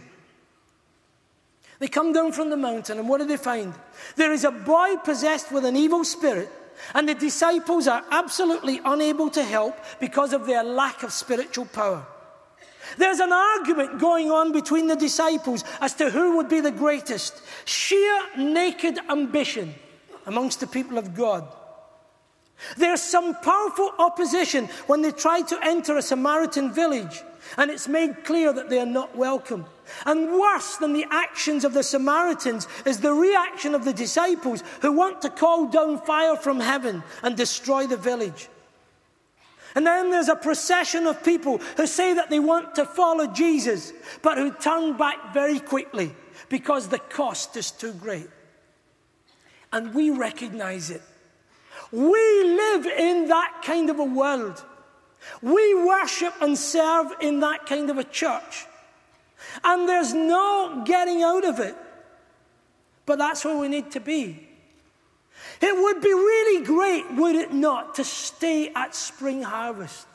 They 1.78 1.88
come 1.88 2.12
down 2.12 2.32
from 2.32 2.50
the 2.50 2.56
mountain, 2.56 2.98
and 2.98 3.08
what 3.08 3.18
do 3.18 3.26
they 3.26 3.36
find? 3.36 3.74
There 4.16 4.32
is 4.32 4.44
a 4.44 4.50
boy 4.50 4.96
possessed 5.04 5.52
with 5.52 5.64
an 5.64 5.76
evil 5.76 6.04
spirit, 6.04 6.50
and 6.94 7.08
the 7.08 7.14
disciples 7.14 7.86
are 7.86 8.04
absolutely 8.10 8.80
unable 8.84 9.30
to 9.30 9.42
help 9.42 9.76
because 10.00 10.32
of 10.32 10.46
their 10.46 10.62
lack 10.62 11.02
of 11.02 11.12
spiritual 11.12 11.66
power. 11.66 12.06
There's 12.96 13.20
an 13.20 13.32
argument 13.32 13.98
going 13.98 14.30
on 14.30 14.52
between 14.52 14.86
the 14.86 14.96
disciples 14.96 15.64
as 15.80 15.94
to 15.94 16.10
who 16.10 16.36
would 16.36 16.48
be 16.48 16.60
the 16.60 16.70
greatest. 16.70 17.42
Sheer 17.64 18.22
naked 18.38 18.98
ambition 19.10 19.74
amongst 20.24 20.60
the 20.60 20.66
people 20.66 20.96
of 20.96 21.14
God. 21.14 21.46
There's 22.76 23.02
some 23.02 23.34
powerful 23.34 23.92
opposition 23.98 24.66
when 24.86 25.02
they 25.02 25.12
try 25.12 25.42
to 25.42 25.58
enter 25.62 25.96
a 25.96 26.02
Samaritan 26.02 26.72
village, 26.72 27.22
and 27.56 27.70
it's 27.70 27.88
made 27.88 28.24
clear 28.24 28.52
that 28.52 28.70
they 28.70 28.78
are 28.78 28.87
not 28.87 29.16
welcome. 29.16 29.66
And 30.04 30.32
worse 30.32 30.76
than 30.76 30.92
the 30.92 31.06
actions 31.11 31.64
of 31.64 31.72
the 31.72 31.82
Samaritans 31.82 32.66
is 32.85 33.00
the 33.00 33.12
reaction 33.12 33.74
of 33.74 33.85
the 33.85 33.92
disciples 33.92 34.62
who 34.82 34.92
want 34.92 35.22
to 35.22 35.30
call 35.30 35.68
down 35.68 36.00
fire 36.00 36.37
from 36.37 36.61
heaven 36.61 37.02
and 37.22 37.37
destroy 37.37 37.87
the 37.87 37.96
village. 37.96 38.48
And 39.76 39.87
then 39.87 40.11
there's 40.11 40.28
a 40.28 40.37
procession 40.37 41.06
of 41.06 41.22
people 41.22 41.59
who 41.76 41.87
say 41.87 42.14
that 42.14 42.30
they 42.30 42.40
want 42.40 42.74
to 42.76 42.87
follow 42.87 43.26
Jesus, 43.26 43.92
but 44.22 44.38
who 44.38 44.50
turn 44.52 44.96
back 44.96 45.35
very 45.35 45.61
quickly 45.61 46.14
because 46.48 46.88
the 46.88 46.98
cost 46.98 47.56
is 47.56 47.70
too 47.70 47.92
great. 47.92 48.28
And 49.72 49.94
we 49.94 50.11
recognize 50.11 50.90
it. 50.90 51.02
We 51.92 52.44
live 52.44 52.87
in 52.87 53.28
that 53.28 53.62
kind 53.62 53.90
of 53.90 53.98
a 53.98 54.04
world. 54.04 54.64
We 55.42 55.74
worship 55.74 56.34
and 56.40 56.56
serve 56.56 57.12
in 57.20 57.40
that 57.40 57.66
kind 57.66 57.90
of 57.90 57.98
a 57.98 58.04
church. 58.04 58.66
And 59.64 59.88
there's 59.88 60.14
no 60.14 60.82
getting 60.84 61.22
out 61.22 61.44
of 61.44 61.60
it. 61.60 61.76
But 63.04 63.18
that's 63.18 63.44
where 63.44 63.56
we 63.56 63.68
need 63.68 63.92
to 63.92 64.00
be. 64.00 64.48
It 65.60 65.76
would 65.76 66.00
be 66.02 66.12
really 66.12 66.64
great, 66.64 67.12
would 67.14 67.36
it 67.36 67.52
not, 67.52 67.94
to 67.96 68.04
stay 68.04 68.72
at 68.74 68.94
Spring 68.94 69.42
Harvest, 69.42 70.06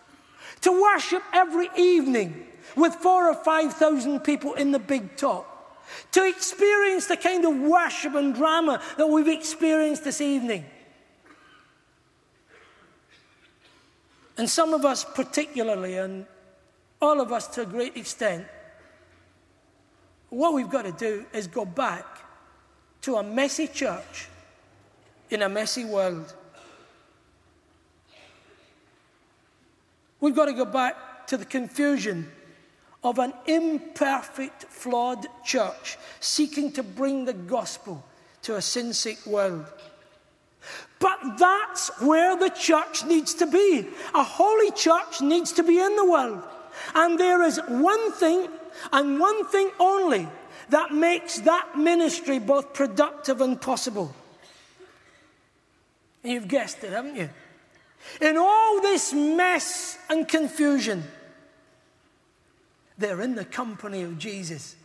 to 0.61 0.71
worship 0.71 1.23
every 1.33 1.69
evening 1.77 2.45
with 2.75 2.93
four 2.95 3.29
or 3.29 3.35
five 3.35 3.73
thousand 3.73 4.21
people 4.21 4.53
in 4.53 4.71
the 4.71 4.79
big 4.79 5.15
top, 5.15 5.47
to 6.11 6.27
experience 6.27 7.07
the 7.07 7.17
kind 7.17 7.45
of 7.45 7.55
worship 7.57 8.15
and 8.15 8.35
drama 8.35 8.81
that 8.97 9.07
we've 9.07 9.27
experienced 9.27 10.03
this 10.03 10.21
evening. 10.21 10.65
And 14.37 14.49
some 14.49 14.73
of 14.73 14.85
us, 14.85 15.03
particularly, 15.03 15.97
and 15.97 16.25
all 17.01 17.19
of 17.19 17.31
us 17.31 17.47
to 17.47 17.61
a 17.61 17.65
great 17.65 17.97
extent, 17.97 18.45
what 20.29 20.53
we've 20.53 20.69
got 20.69 20.83
to 20.83 20.91
do 20.91 21.25
is 21.33 21.47
go 21.47 21.65
back 21.65 22.05
to 23.01 23.17
a 23.17 23.23
messy 23.23 23.67
church 23.67 24.29
in 25.29 25.41
a 25.41 25.49
messy 25.49 25.85
world. 25.85 26.33
We've 30.19 30.35
got 30.35 30.45
to 30.45 30.53
go 30.53 30.65
back 30.65 31.27
to 31.27 31.37
the 31.37 31.45
confusion 31.45 32.31
of 33.03 33.17
an 33.17 33.33
imperfect, 33.47 34.65
flawed 34.65 35.25
church 35.43 35.97
seeking 36.19 36.71
to 36.73 36.83
bring 36.83 37.25
the 37.25 37.33
gospel 37.33 38.03
to 38.43 38.55
a 38.55 38.61
sin 38.61 38.93
sick 38.93 39.25
world. 39.25 39.65
But 41.01 41.37
that's 41.39 41.89
where 41.99 42.37
the 42.37 42.49
church 42.49 43.03
needs 43.05 43.33
to 43.35 43.47
be. 43.47 43.87
A 44.13 44.23
holy 44.23 44.71
church 44.71 45.19
needs 45.19 45.51
to 45.53 45.63
be 45.63 45.79
in 45.79 45.95
the 45.95 46.05
world. 46.05 46.43
And 46.93 47.19
there 47.19 47.43
is 47.43 47.59
one 47.67 48.11
thing 48.13 48.47
and 48.93 49.19
one 49.19 49.45
thing 49.47 49.71
only 49.79 50.27
that 50.69 50.93
makes 50.93 51.39
that 51.39 51.77
ministry 51.77 52.37
both 52.39 52.73
productive 52.73 53.41
and 53.41 53.59
possible. 53.59 54.13
You've 56.23 56.47
guessed 56.47 56.83
it, 56.83 56.91
haven't 56.91 57.15
you? 57.15 57.29
In 58.21 58.37
all 58.37 58.79
this 58.79 59.11
mess 59.11 59.97
and 60.07 60.27
confusion, 60.27 61.03
they're 62.97 63.21
in 63.21 63.33
the 63.33 63.45
company 63.45 64.03
of 64.03 64.19
Jesus. 64.19 64.75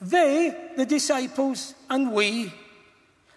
They, 0.00 0.72
the 0.76 0.86
disciples, 0.86 1.74
and 1.88 2.12
we 2.12 2.52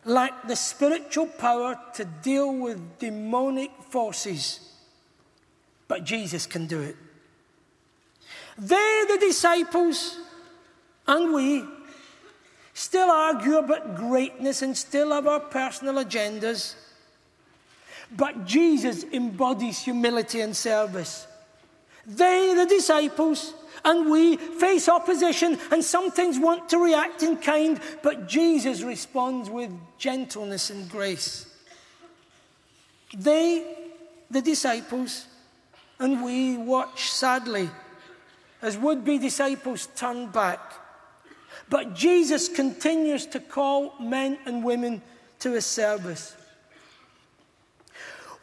lack 0.05 0.47
the 0.47 0.55
spiritual 0.55 1.27
power 1.27 1.79
to 1.95 2.05
deal 2.05 2.53
with 2.53 2.99
demonic 2.99 3.71
forces 3.89 4.67
but 5.87 6.03
Jesus 6.03 6.45
can 6.45 6.67
do 6.67 6.81
it. 6.81 6.95
They, 8.57 9.03
the 9.07 9.17
disciples, 9.19 10.17
and 11.07 11.33
we 11.33 11.63
still 12.73 13.09
argue 13.09 13.57
about 13.57 13.95
greatness 13.95 14.61
and 14.61 14.77
still 14.77 15.11
have 15.11 15.27
our 15.27 15.39
personal 15.39 16.03
agendas. 16.03 16.75
But 18.15 18.45
Jesus 18.45 19.03
embodies 19.11 19.79
humility 19.79 20.41
and 20.41 20.55
service. 20.55 21.27
They, 22.07 22.53
the 22.55 22.65
disciples, 22.65 23.53
and 23.83 24.09
we 24.09 24.37
face 24.37 24.87
opposition 24.87 25.59
and 25.71 25.83
sometimes 25.83 26.39
want 26.39 26.69
to 26.69 26.77
react 26.77 27.21
in 27.21 27.37
kind, 27.37 27.79
but 28.01 28.27
Jesus 28.27 28.81
responds 28.81 29.49
with 29.49 29.71
gentleness 29.97 30.69
and 30.69 30.89
grace. 30.89 31.53
They, 33.15 33.75
the 34.31 34.41
disciples, 34.41 35.25
and 35.99 36.23
we 36.23 36.57
watch 36.57 37.11
sadly 37.11 37.69
as 38.61 38.77
would 38.77 39.03
be 39.05 39.17
disciples 39.17 39.87
turn 39.95 40.27
back. 40.27 40.59
But 41.69 41.93
Jesus 41.93 42.47
continues 42.47 43.25
to 43.27 43.39
call 43.39 43.93
men 43.99 44.37
and 44.45 44.63
women 44.63 45.01
to 45.39 45.53
his 45.53 45.65
service. 45.65 46.35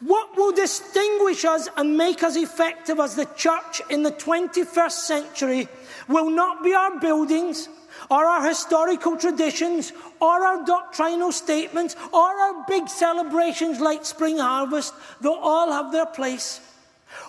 What 0.06 0.36
will 0.36 0.52
distinguish 0.52 1.46
us 1.46 1.66
and 1.78 1.96
make 1.96 2.22
us 2.22 2.36
effective 2.36 3.00
as 3.00 3.14
the 3.14 3.24
church 3.36 3.80
in 3.88 4.02
the 4.02 4.12
21st 4.12 4.90
century 4.90 5.66
will 6.08 6.28
not 6.28 6.62
be 6.62 6.74
our 6.74 7.00
buildings 7.00 7.70
or 8.10 8.26
our 8.26 8.46
historical 8.46 9.16
traditions 9.16 9.94
or 10.20 10.44
our 10.44 10.62
doctrinal 10.66 11.32
statements 11.32 11.96
or 12.12 12.20
our 12.20 12.66
big 12.68 12.86
celebrations 12.86 13.80
like 13.80 14.04
Spring 14.04 14.36
Harvest. 14.36 14.92
They'll 15.22 15.32
all 15.32 15.72
have 15.72 15.90
their 15.90 16.04
place. 16.04 16.60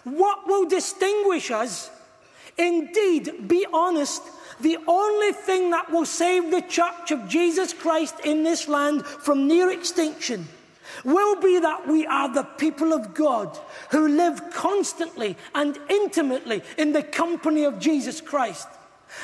What 0.03 0.45
will 0.45 0.67
distinguish 0.67 1.51
us, 1.51 1.89
indeed, 2.57 3.47
be 3.47 3.65
honest, 3.71 4.21
the 4.59 4.79
only 4.85 5.31
thing 5.31 5.69
that 5.69 5.91
will 5.91 6.05
save 6.05 6.51
the 6.51 6.61
church 6.61 7.11
of 7.11 7.29
Jesus 7.29 7.71
Christ 7.71 8.15
in 8.25 8.43
this 8.43 8.67
land 8.67 9.05
from 9.05 9.47
near 9.47 9.69
extinction 9.71 10.49
will 11.03 11.41
be 11.41 11.59
that 11.59 11.87
we 11.87 12.05
are 12.05 12.33
the 12.33 12.43
people 12.43 12.93
of 12.93 13.13
God 13.13 13.57
who 13.91 14.07
live 14.07 14.41
constantly 14.51 15.35
and 15.53 15.77
intimately 15.89 16.61
in 16.77 16.93
the 16.93 17.03
company 17.03 17.63
of 17.65 17.79
Jesus 17.79 18.21
Christ 18.21 18.67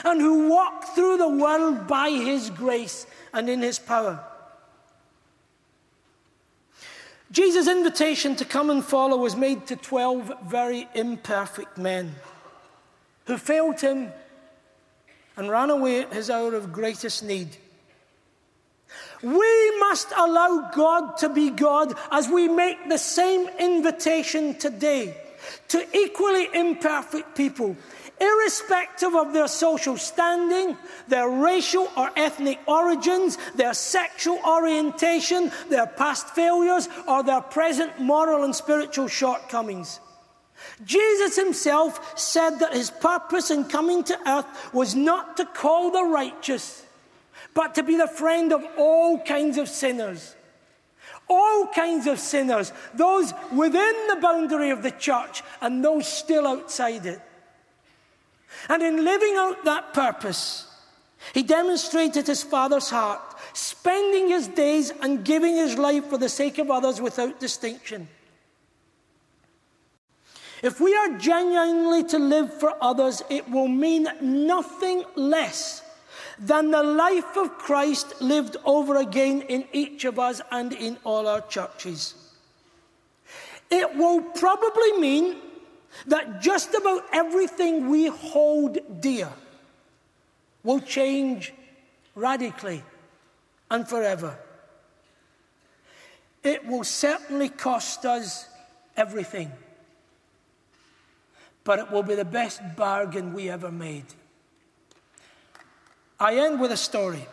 and 0.04 0.20
who 0.22 0.50
walk 0.50 0.96
through 0.96 1.18
the 1.18 1.30
world 1.30 1.88
by 1.88 2.10
His 2.10 2.50
grace 2.50 3.06
and 3.34 3.50
in 3.50 3.62
His 3.62 3.80
power. 3.80 4.24
Jesus' 7.32 7.68
invitation 7.68 8.36
to 8.36 8.46
come 8.46 8.70
and 8.70 8.84
follow 8.84 9.16
was 9.16 9.38
made 9.38 9.66
to 9.68 9.78
12 9.78 10.34
very 10.48 10.90
imperfect 10.94 11.78
men 11.78 12.14
who 13.26 13.38
failed 13.38 13.80
him 13.80 14.12
and 15.38 15.50
ran 15.50 15.70
away 15.70 16.02
at 16.02 16.12
his 16.12 16.30
hour 16.30 16.54
of 16.54 16.74
greatest 16.74 17.24
need. 17.24 17.56
We 19.24 19.80
must 19.80 20.12
allow 20.16 20.72
God 20.74 21.18
to 21.18 21.30
be 21.30 21.52
God 21.52 21.94
as 22.12 22.28
we 22.28 22.48
make 22.48 22.90
the 22.90 22.98
same 22.98 23.48
invitation 23.60 24.58
today 24.58 25.16
to 25.70 25.86
equally 25.98 26.48
imperfect 26.54 27.36
people, 27.36 27.76
irrespective 28.20 29.16
of 29.16 29.34
their 29.34 29.48
social 29.48 29.98
standing, 29.98 30.78
their 31.08 31.30
racial 31.30 31.88
or 31.96 32.10
ethnic 32.16 32.60
origins, 32.68 33.38
their 33.56 33.74
sexual 33.74 34.40
orientation, 34.46 35.52
their 35.70 35.88
past 35.88 36.30
failures, 36.30 36.90
or 37.08 37.24
their 37.24 37.42
present 37.42 38.00
moral 38.00 38.44
and 38.44 38.56
spiritual 38.56 39.08
shortcomings. 39.08 40.00
Jesus 40.86 41.36
himself 41.36 42.18
said 42.20 42.60
that 42.60 42.74
his 42.74 42.92
purpose 42.92 43.50
in 43.50 43.66
coming 43.66 44.04
to 44.04 44.30
earth 44.30 44.74
was 44.74 44.96
not 44.96 45.38
to 45.38 45.46
call 45.46 45.92
the 45.92 46.04
righteous 46.04 46.86
but 47.54 47.76
to 47.76 47.84
be 47.84 47.98
the 47.98 48.08
friend 48.08 48.54
of 48.54 48.66
all 48.78 49.20
kinds 49.20 49.58
of 49.58 49.68
sinners. 49.68 50.36
All 51.28 51.68
kinds 51.68 52.08
of 52.08 52.20
sinners, 52.20 52.74
those 52.94 53.34
within 53.52 54.08
the 54.10 54.18
boundary 54.22 54.70
of 54.70 54.84
the 54.84 54.92
church 54.92 55.44
and 55.62 55.84
those 55.84 56.08
still 56.08 56.46
outside 56.46 57.06
it. 57.06 57.22
And 58.68 58.84
in 58.84 59.04
living 59.06 59.36
out 59.38 59.64
that 59.64 59.94
purpose, 59.94 60.68
he 61.34 61.44
demonstrated 61.44 62.28
his 62.28 62.44
Father's 62.44 62.90
heart, 62.90 63.22
spending 63.54 64.30
his 64.30 64.48
days 64.48 64.92
and 65.02 65.24
giving 65.24 65.56
his 65.56 65.78
life 65.78 66.06
for 66.06 66.18
the 66.18 66.30
sake 66.30 66.58
of 66.58 66.70
others 66.70 67.00
without 67.00 67.40
distinction. 67.40 68.08
If 70.62 70.80
we 70.80 70.96
are 70.96 71.18
genuinely 71.18 72.04
to 72.06 72.20
live 72.20 72.54
for 72.60 72.76
others, 72.82 73.24
it 73.30 73.50
will 73.50 73.68
mean 73.68 74.08
nothing 74.22 75.04
less 75.16 75.81
than 76.42 76.72
the 76.72 76.82
life 76.82 77.38
of 77.38 77.58
Christ 77.58 78.20
lived 78.20 78.58
over 78.66 78.98
again 78.98 79.42
in 79.44 79.64
each 79.72 80.06
of 80.06 80.18
us 80.18 80.42
and 80.52 80.74
in 80.74 80.98
all 81.04 81.28
our 81.28 81.42
churches. 81.42 82.16
It 83.70 83.96
will 83.96 84.22
probably 84.22 84.94
mean 84.94 85.38
that 86.08 86.42
just 86.42 86.74
about 86.74 87.04
everything 87.14 87.90
we 87.90 88.08
hold 88.08 88.80
dear 89.02 89.30
will 90.64 90.80
change 90.80 91.54
radically 92.16 92.84
and 93.70 93.88
forever. 93.88 94.36
It 96.44 96.66
will 96.66 96.84
certainly 96.84 97.50
cost 97.50 98.04
us 98.04 98.48
everything, 98.98 99.52
but 101.64 101.78
it 101.78 101.92
will 101.92 102.04
be 102.04 102.16
the 102.16 102.26
best 102.26 102.62
bargain 102.76 103.34
we 103.34 103.48
ever 103.48 103.72
made. 103.72 104.06
I 106.22 106.36
end 106.36 106.60
with 106.60 106.72
a 106.72 106.78
story. 106.78 107.26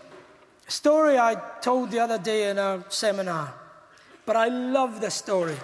A 0.66 0.70
story 0.70 1.18
I 1.18 1.34
told 1.60 1.90
the 1.90 1.98
other 1.98 2.16
day 2.16 2.48
in 2.48 2.56
a 2.56 2.82
seminar. 2.88 3.52
But 4.24 4.36
I 4.36 4.48
love 4.48 5.02
this 5.02 5.14
story 5.14 5.58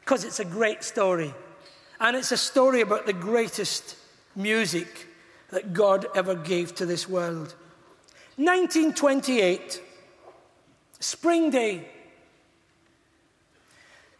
because 0.00 0.24
it's 0.24 0.40
a 0.40 0.44
great 0.44 0.82
story. 0.82 1.34
And 2.00 2.16
it's 2.16 2.32
a 2.32 2.38
story 2.38 2.80
about 2.80 3.04
the 3.04 3.12
greatest 3.12 3.96
music 4.34 5.08
that 5.50 5.74
God 5.74 6.06
ever 6.14 6.34
gave 6.34 6.74
to 6.76 6.86
this 6.86 7.06
world. 7.06 7.54
1928, 8.36 9.82
spring 10.98 11.50
day. 11.50 11.86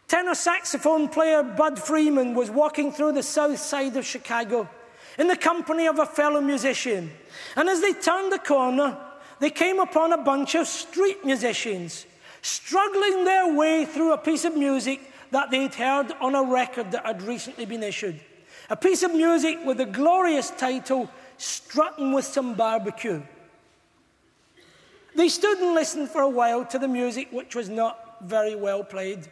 Tenor 0.07 0.35
saxophone 0.35 1.09
player 1.09 1.41
Bud 1.41 1.79
Freeman 1.79 2.35
was 2.35 2.51
walking 2.51 2.91
through 2.91 3.13
the 3.13 3.23
south 3.23 3.57
side 3.57 3.97
of 3.97 4.05
Chicago 4.05 4.69
in 5.17 5.27
the 5.27 5.35
company 5.35 5.87
of 5.87 5.99
a 5.99 6.05
fellow 6.05 6.41
musician. 6.41 7.11
And 7.55 7.69
as 7.69 7.81
they 7.81 7.93
turned 7.93 8.31
the 8.31 8.39
corner, 8.39 8.97
they 9.39 9.49
came 9.49 9.79
upon 9.79 10.13
a 10.13 10.17
bunch 10.17 10.55
of 10.55 10.67
street 10.67 11.25
musicians 11.25 12.05
struggling 12.41 13.25
their 13.25 13.53
way 13.53 13.85
through 13.85 14.13
a 14.13 14.17
piece 14.17 14.45
of 14.45 14.55
music 14.55 15.01
that 15.31 15.51
they'd 15.51 15.73
heard 15.73 16.11
on 16.21 16.35
a 16.35 16.43
record 16.43 16.91
that 16.91 17.05
had 17.05 17.21
recently 17.21 17.65
been 17.65 17.83
issued. 17.83 18.19
A 18.69 18.75
piece 18.75 19.03
of 19.03 19.13
music 19.13 19.59
with 19.65 19.77
the 19.77 19.85
glorious 19.85 20.51
title, 20.51 21.09
Strutting 21.37 22.13
with 22.13 22.25
Some 22.25 22.55
Barbecue. 22.55 23.21
They 25.15 25.29
stood 25.29 25.57
and 25.59 25.73
listened 25.73 26.09
for 26.09 26.21
a 26.21 26.29
while 26.29 26.65
to 26.65 26.79
the 26.79 26.87
music, 26.87 27.29
which 27.31 27.55
was 27.55 27.69
not 27.69 28.17
very 28.21 28.55
well 28.55 28.83
played. 28.83 29.27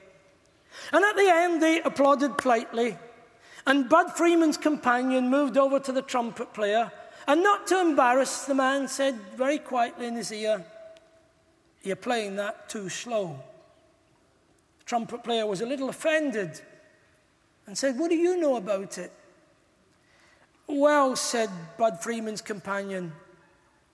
And 0.92 1.06
at 1.06 1.16
the 1.16 1.30
end, 1.30 1.62
they 1.62 1.82
applauded 1.82 2.38
politely 2.38 2.98
and 3.68 3.90
Bud 3.90 4.12
Freeman's 4.12 4.58
companion 4.58 5.30
moved 5.30 5.58
over 5.58 5.80
to 5.80 5.92
the 5.92 6.02
trumpet 6.02 6.54
player 6.54 6.92
and, 7.28 7.42
not 7.42 7.66
to 7.68 7.82
embarrass 7.82 8.46
the 8.46 8.54
man, 8.54 8.88
said 8.88 9.16
very 9.36 9.58
quietly 9.58 10.06
in 10.06 10.16
his 10.16 10.32
ear, 10.32 10.64
You're 11.82 11.96
playing 11.96 12.36
that 12.36 12.70
too 12.70 12.90
slow. 12.90 13.40
The 14.80 14.86
trumpet 14.86 15.24
player 15.24 15.48
was 15.48 15.62
a 15.62 15.66
little 15.66 15.90
offended 15.90 16.62
and 17.66 17.78
said, 17.78 17.98
What 17.98 18.10
do 18.10 18.16
you 18.16 18.40
know 18.40 18.58
about 18.58 18.98
it? 18.98 19.12
Well, 20.68 21.16
said 21.16 21.50
Bud 21.78 22.02
Freeman's 22.02 22.42
companion, 22.42 23.14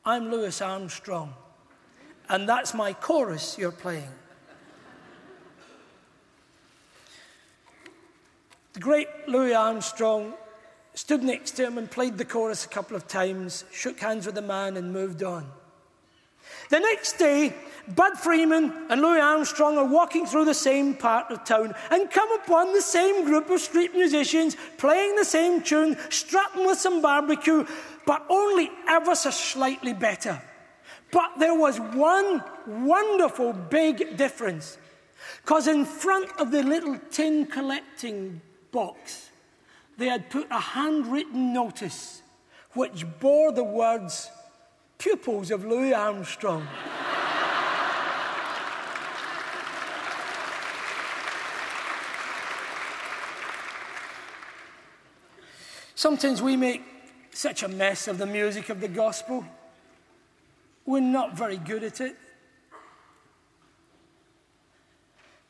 I'm 0.04 0.32
Louis 0.32 0.62
Armstrong, 0.62 1.34
and 2.28 2.48
that's 2.48 2.74
my 2.74 2.92
chorus 2.94 3.58
you're 3.58 3.72
playing. 3.72 4.10
The 8.74 8.80
great 8.80 9.08
Louis 9.28 9.54
Armstrong 9.54 10.34
stood 10.94 11.24
next 11.24 11.52
to 11.52 11.66
him 11.66 11.78
and 11.78 11.90
played 11.90 12.18
the 12.18 12.26
chorus 12.26 12.66
a 12.66 12.70
couple 12.70 12.96
of 12.96 13.08
times, 13.08 13.66
shook 13.72 14.00
hands 14.00 14.26
with 14.26 14.36
the 14.36 14.42
man, 14.42 14.78
and 14.78 14.94
moved 14.94 15.24
on. 15.24 15.50
The 16.70 16.80
next 16.80 17.18
day, 17.18 17.54
Bud 17.96 18.18
Freeman 18.18 18.88
and 18.90 19.02
Louis 19.02 19.20
Armstrong 19.20 19.78
are 19.78 19.86
walking 19.86 20.26
through 20.26 20.46
the 20.46 20.54
same 20.54 20.94
part 20.94 21.32
of 21.32 21.44
town 21.44 21.74
and 21.90 22.10
come 22.10 22.32
upon 22.32 22.74
the 22.74 22.82
same 22.82 23.26
group 23.26 23.50
of 23.50 23.60
street 23.60 23.94
musicians 23.94 24.56
playing 24.78 25.16
the 25.16 25.26
same 25.26 25.62
tune, 25.62 25.98
strutting 26.10 26.66
with 26.66 26.78
some 26.78 27.02
barbecue, 27.02 27.66
but 28.06 28.26
only 28.30 28.72
ever 28.88 29.16
so 29.16 29.32
slightly 29.32 29.94
better. 29.94 30.42
But 31.12 31.40
there 31.40 31.56
was 31.56 31.80
one 31.80 32.44
wonderful 32.66 33.52
big 33.54 34.16
difference. 34.16 34.78
Because 35.42 35.68
in 35.68 35.86
front 35.86 36.32
of 36.40 36.52
the 36.52 36.64
little 36.64 36.98
tin 37.10 37.46
collecting 37.46 38.42
box, 38.72 39.30
they 39.98 40.08
had 40.08 40.30
put 40.30 40.48
a 40.50 40.60
handwritten 40.60 41.54
notice 41.54 42.22
which 42.74 43.06
bore 43.20 43.52
the 43.52 43.64
words, 43.64 44.30
Pupils 44.98 45.52
of 45.52 45.66
Louis 45.66 45.94
Armstrong. 45.94 46.66
Sometimes 55.96 56.42
we 56.42 56.56
make 56.56 56.82
such 57.32 57.62
a 57.62 57.68
mess 57.68 58.08
of 58.08 58.18
the 58.18 58.26
music 58.26 58.70
of 58.70 58.82
the 58.82 58.88
gospel. 58.88 59.46
We're 60.86 61.00
not 61.00 61.38
very 61.38 61.58
good 61.58 61.84
at 61.84 62.02
it. 62.02 62.16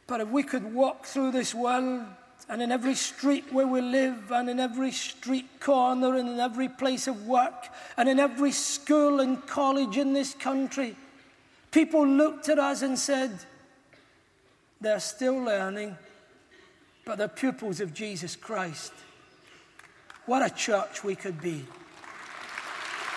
But 0.08 0.20
if 0.20 0.28
we 0.28 0.44
could 0.44 0.74
walk 0.74 1.06
through 1.06 1.32
this 1.32 1.56
world 1.56 2.06
and 2.52 2.62
in 2.62 2.70
every 2.70 2.96
street 2.96 3.46
where 3.54 3.66
we 3.66 3.80
live, 3.80 4.30
and 4.30 4.50
in 4.50 4.60
every 4.60 4.92
street 4.92 5.62
corner, 5.62 6.18
and 6.18 6.28
in 6.28 6.38
every 6.38 6.68
place 6.68 7.08
of 7.08 7.26
work, 7.26 7.70
and 7.96 8.10
in 8.10 8.20
every 8.20 8.52
school 8.52 9.22
and 9.22 9.48
college 9.48 9.96
in 9.96 10.12
this 10.12 10.34
country, 10.34 10.98
people 11.72 12.06
looked 12.06 12.50
at 12.50 12.60
us 12.60 12.82
and 12.82 13.00
said, 13.00 13.32
They're 14.82 15.00
still 15.00 15.38
learning, 15.38 15.98
but 17.06 17.18
they're 17.18 17.30
pupils 17.30 17.80
of 17.80 17.94
Jesus 17.94 18.36
Christ. 18.36 18.92
What 20.26 20.46
a 20.46 20.54
church 20.54 21.06
we 21.06 21.16
could 21.16 21.40
be. 21.40 21.66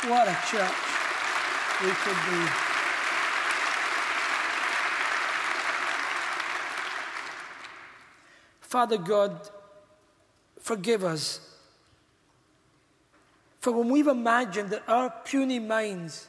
What 0.04 0.28
a 0.28 0.38
church 0.48 0.70
we 1.82 1.90
could 1.90 2.30
be. 2.30 2.73
Father 8.64 8.98
God, 8.98 9.48
forgive 10.58 11.04
us. 11.04 11.40
For 13.60 13.72
when 13.72 13.88
we've 13.88 14.08
imagined 14.08 14.70
that 14.70 14.82
our 14.88 15.10
puny 15.24 15.58
minds 15.58 16.28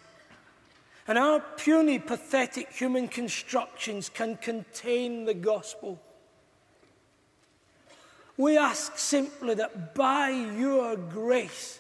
and 1.07 1.17
our 1.17 1.39
puny, 1.39 1.97
pathetic 1.97 2.71
human 2.71 3.07
constructions 3.07 4.09
can 4.09 4.37
contain 4.37 5.25
the 5.25 5.33
gospel, 5.33 5.99
we 8.37 8.57
ask 8.57 8.97
simply 8.97 9.55
that 9.55 9.95
by 9.95 10.29
your 10.29 10.97
grace, 10.97 11.79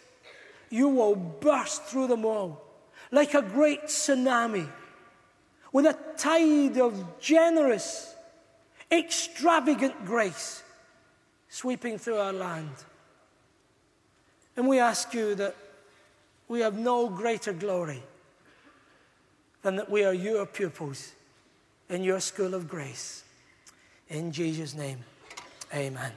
you 0.69 0.87
will 0.87 1.15
burst 1.15 1.83
through 1.83 2.07
them 2.07 2.25
all 2.25 2.61
like 3.11 3.33
a 3.33 3.41
great 3.41 3.83
tsunami 3.83 4.67
with 5.71 5.85
a 5.85 5.97
tide 6.17 6.77
of 6.79 7.19
generous, 7.19 8.14
extravagant 8.91 10.05
grace 10.05 10.63
sweeping 11.49 11.97
through 11.97 12.17
our 12.17 12.33
land. 12.33 12.71
And 14.57 14.67
we 14.67 14.79
ask 14.79 15.13
you 15.13 15.35
that 15.35 15.55
we 16.47 16.61
have 16.61 16.77
no 16.77 17.09
greater 17.09 17.53
glory 17.53 18.03
than 19.61 19.75
that 19.77 19.89
we 19.89 20.03
are 20.03 20.13
your 20.13 20.45
pupils 20.45 21.13
in 21.89 22.03
your 22.03 22.19
school 22.19 22.53
of 22.53 22.67
grace. 22.67 23.23
In 24.09 24.31
Jesus' 24.31 24.75
name, 24.75 24.99
amen. 25.73 26.11